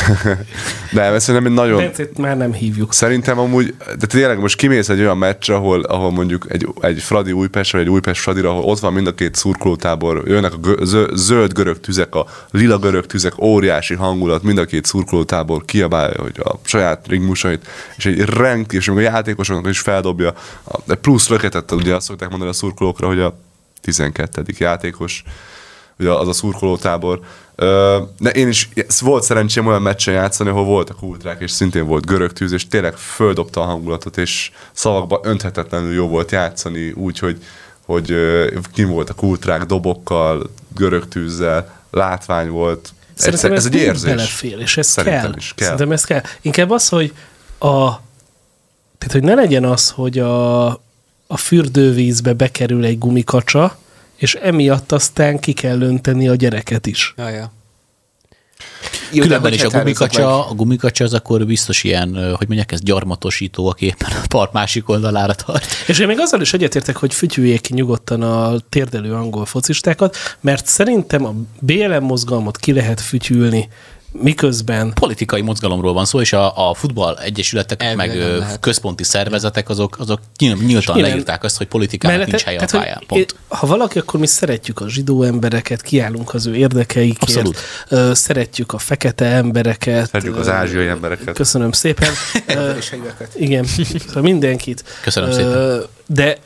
[0.93, 1.77] Nem, ez szerintem egy nagyon...
[1.77, 2.93] Bencét már nem hívjuk.
[2.93, 7.33] Szerintem amúgy, de tényleg most kimész egy olyan meccsre, ahol, ahol mondjuk egy, egy Fradi
[7.33, 10.85] Újpest, vagy egy Újpest Fradira, ahol ott van mind a két szurkolótábor, jönnek a gö-
[10.85, 16.23] zö- zöld görög tüzek, a lila görög tüzek, óriási hangulat, mind a két szurkolótábor kiabálja,
[16.23, 20.35] hogy a saját ringmusait, és egy renk, és még a játékosoknak is feldobja,
[20.65, 23.47] a, de plusz löketet, ugye azt szokták mondani a szurkolókra, hogy a
[23.81, 24.45] 12.
[24.59, 25.23] játékos,
[25.99, 27.21] ugye az a szurkolótábor.
[28.19, 28.69] De én is,
[29.01, 32.97] volt szerencsém olyan meccsen játszani, ahol voltak ultrák, és szintén volt görög tűz, és tényleg
[32.97, 37.39] földobta a hangulatot, és szavakba önthetetlenül jó volt játszani, úgy, hogy,
[38.73, 42.93] kim voltak ultrák, dobokkal, görög tűzzel, látvány volt.
[43.15, 44.11] Szerintem Egyszer, ez egy érzés.
[44.11, 45.35] Belefér, és ez Szerintem kell.
[45.37, 45.67] is kell.
[45.67, 46.23] Szerintem ez kell.
[46.41, 47.13] Inkább az, hogy
[47.59, 48.01] a...
[48.99, 50.67] Tehát, hogy ne legyen az, hogy a,
[51.31, 53.79] a fürdővízbe bekerül egy gumikacsa,
[54.17, 57.15] és emiatt aztán ki kell önteni a gyereket is.
[57.17, 57.53] Ja, ja.
[59.13, 59.83] Jó, Különben is a meg?
[59.83, 64.53] gumikacsa, a gumikacsa az akkor biztos ilyen, hogy mondják, ez gyarmatosító, aki éppen a part
[64.53, 65.67] másik oldalára tart.
[65.87, 70.67] És én még azzal is egyetértek, hogy fütyüljék ki nyugodtan a térdelő angol focistákat, mert
[70.67, 73.69] szerintem a BLM mozgalmat ki lehet fütyülni,
[74.13, 78.61] miközben Politikai mozgalomról van szó, és a, a futball egyesületek, Elvileg meg lehet.
[78.61, 82.79] központi szervezetek, azok, azok nyíl- nyíltan nyilván- leírták azt, hogy politikának Mellette- nincs helye a
[82.79, 83.03] pályán.
[83.07, 83.35] Pont.
[83.49, 87.59] Ha valaki, akkor mi szeretjük a zsidó embereket, kiállunk az ő érdekeikért, Abszolút.
[87.89, 90.07] Ö, szeretjük a fekete embereket.
[90.07, 91.35] Szeretjük az ázsiai embereket.
[91.35, 92.13] Köszönöm szépen.
[92.47, 92.95] Ö, És
[93.35, 93.65] igen,
[94.07, 94.85] szóval mindenkit.
[95.03, 95.83] Köszönöm Ö, szépen.
[96.07, 96.39] De,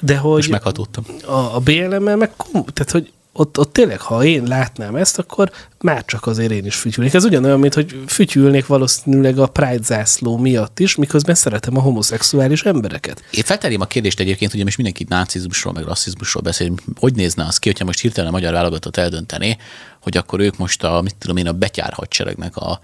[0.00, 1.04] de hogy Most meghatódtam.
[1.26, 6.04] a, a BLM-mel meg tehát hogy ott, ott tényleg, ha én látnám ezt, akkor már
[6.04, 7.14] csak azért én is fütyülnék.
[7.14, 12.62] Ez ugyanolyan, mint hogy fütyülnék valószínűleg a Pride zászló miatt is, miközben szeretem a homoszexuális
[12.62, 13.22] embereket.
[13.30, 17.58] Én feltenném a kérdést egyébként, ugye most mindenki nácizmusról, meg rasszizmusról beszél, hogy nézne az
[17.58, 19.56] ki, hogyha most hirtelen a magyar válogatott eldöntené,
[20.02, 22.80] hogy akkor ők most a, mit tudom én, a betyár hadseregnek a,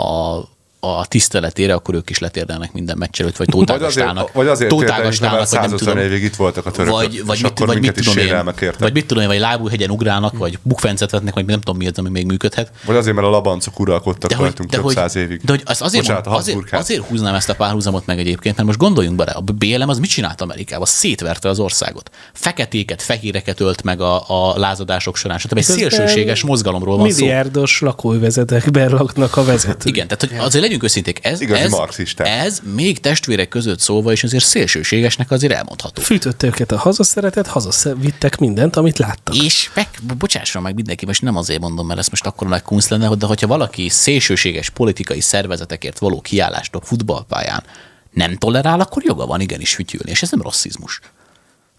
[0.00, 0.38] a
[0.80, 4.32] a tiszteletére, akkor ők is letérdelnek minden meccs előtt, vagy Vagy azért, tótágastálnak.
[4.32, 5.98] vagy azért térdelés, mert vagy nem 150 tudom.
[5.98, 8.78] évig itt voltak a törökök, Vagy, vagy, mit, vagy, mit tudom én, értek.
[8.78, 11.98] vagy mit tudom én, vagy lábúhegyen ugrálnak, vagy bukfencet vetnek, vagy nem tudom mi az,
[11.98, 12.70] ami még működhet.
[12.84, 15.40] Vagy azért, mert a labancok uralkodtak rajtunk több hogy, száz évig.
[15.44, 18.66] de hogy az azért, Bocsánat, mond, azért, azért húznám ezt a párhuzamot meg egyébként, mert
[18.66, 20.86] most gondoljunk bele, a BLM az mit csinált Amerikában?
[20.86, 22.10] Szétverte az országot.
[22.32, 25.38] Feketéket, fehéreket ölt meg a, a lázadások során.
[25.38, 25.56] Stb.
[25.56, 27.18] Egy szélsőséges mozgalomról van szó.
[27.18, 29.88] Milliárdos lakóvezetekben laknak a vezetők.
[29.88, 32.26] Igen, tehát hogy azért legyünk őszinték, ez, Igazi ez, marxisták.
[32.26, 36.02] ez még testvérek között szóval is azért szélsőségesnek azért elmondható.
[36.02, 39.34] Fűtötte őket a hazaszeretet, hazavittek mindent, amit láttak.
[39.34, 39.88] És meg,
[40.18, 43.26] bocsásson meg mindenki, most nem azért mondom, mert ez most akkor nagy kunsz lenne, de
[43.26, 47.64] hogyha valaki szélsőséges politikai szervezetekért való kiállást a futballpályán
[48.10, 51.00] nem tolerál, akkor joga van igenis fütyülni, és ez nem rasszizmus.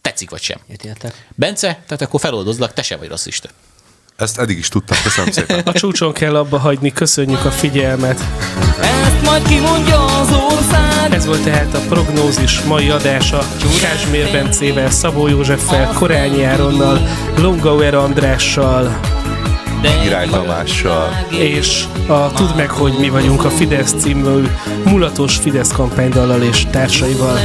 [0.01, 0.59] Tetszik vagy sem.
[0.83, 1.27] Értek.
[1.35, 3.49] Bence, tehát akkor feloldozlak, te se vagy rasszista.
[4.19, 5.59] Ezt eddig is tudtam, köszönöm szépen.
[5.65, 8.19] A csúcson kell abba hagyni, köszönjük a figyelmet.
[8.81, 13.47] Ezt majd kimondja az ország Ez volt tehát a prognózis mai adása
[13.81, 17.07] Kázsmér Bencével, Szabó Józseffel, Korányi Áronnal,
[17.37, 18.99] Longauer Andrással,
[19.81, 21.25] Király Tamással.
[21.29, 24.47] és a Tudd meg, hogy mi vagyunk a Fidesz című
[24.83, 27.39] mulatos Fidesz kampánydallal és társaival.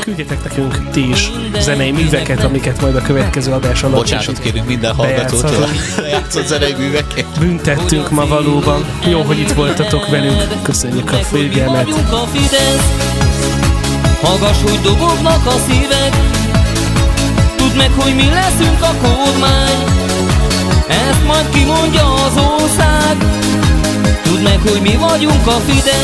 [0.00, 4.94] Küldjetek nekünk ti is zenei műveket, amiket majd a következő adás alatt Bocsánatot kérünk minden
[4.94, 5.68] hallgatótól,
[6.00, 7.38] lejátszott zenei művekért.
[7.38, 8.84] Büntettünk ma valóban.
[9.06, 10.62] Jó, hogy itt voltatok velünk.
[10.62, 11.88] Köszönjük a figyelmet.
[14.22, 16.16] Hallgass, hogy dobognak a szívek
[17.56, 19.97] Tudd meg, hogy mi leszünk a kormány
[20.88, 23.16] Ezt majd kimondja az ország.
[24.22, 25.88] Tudd meg, hogy mi vagyunk a Fidesz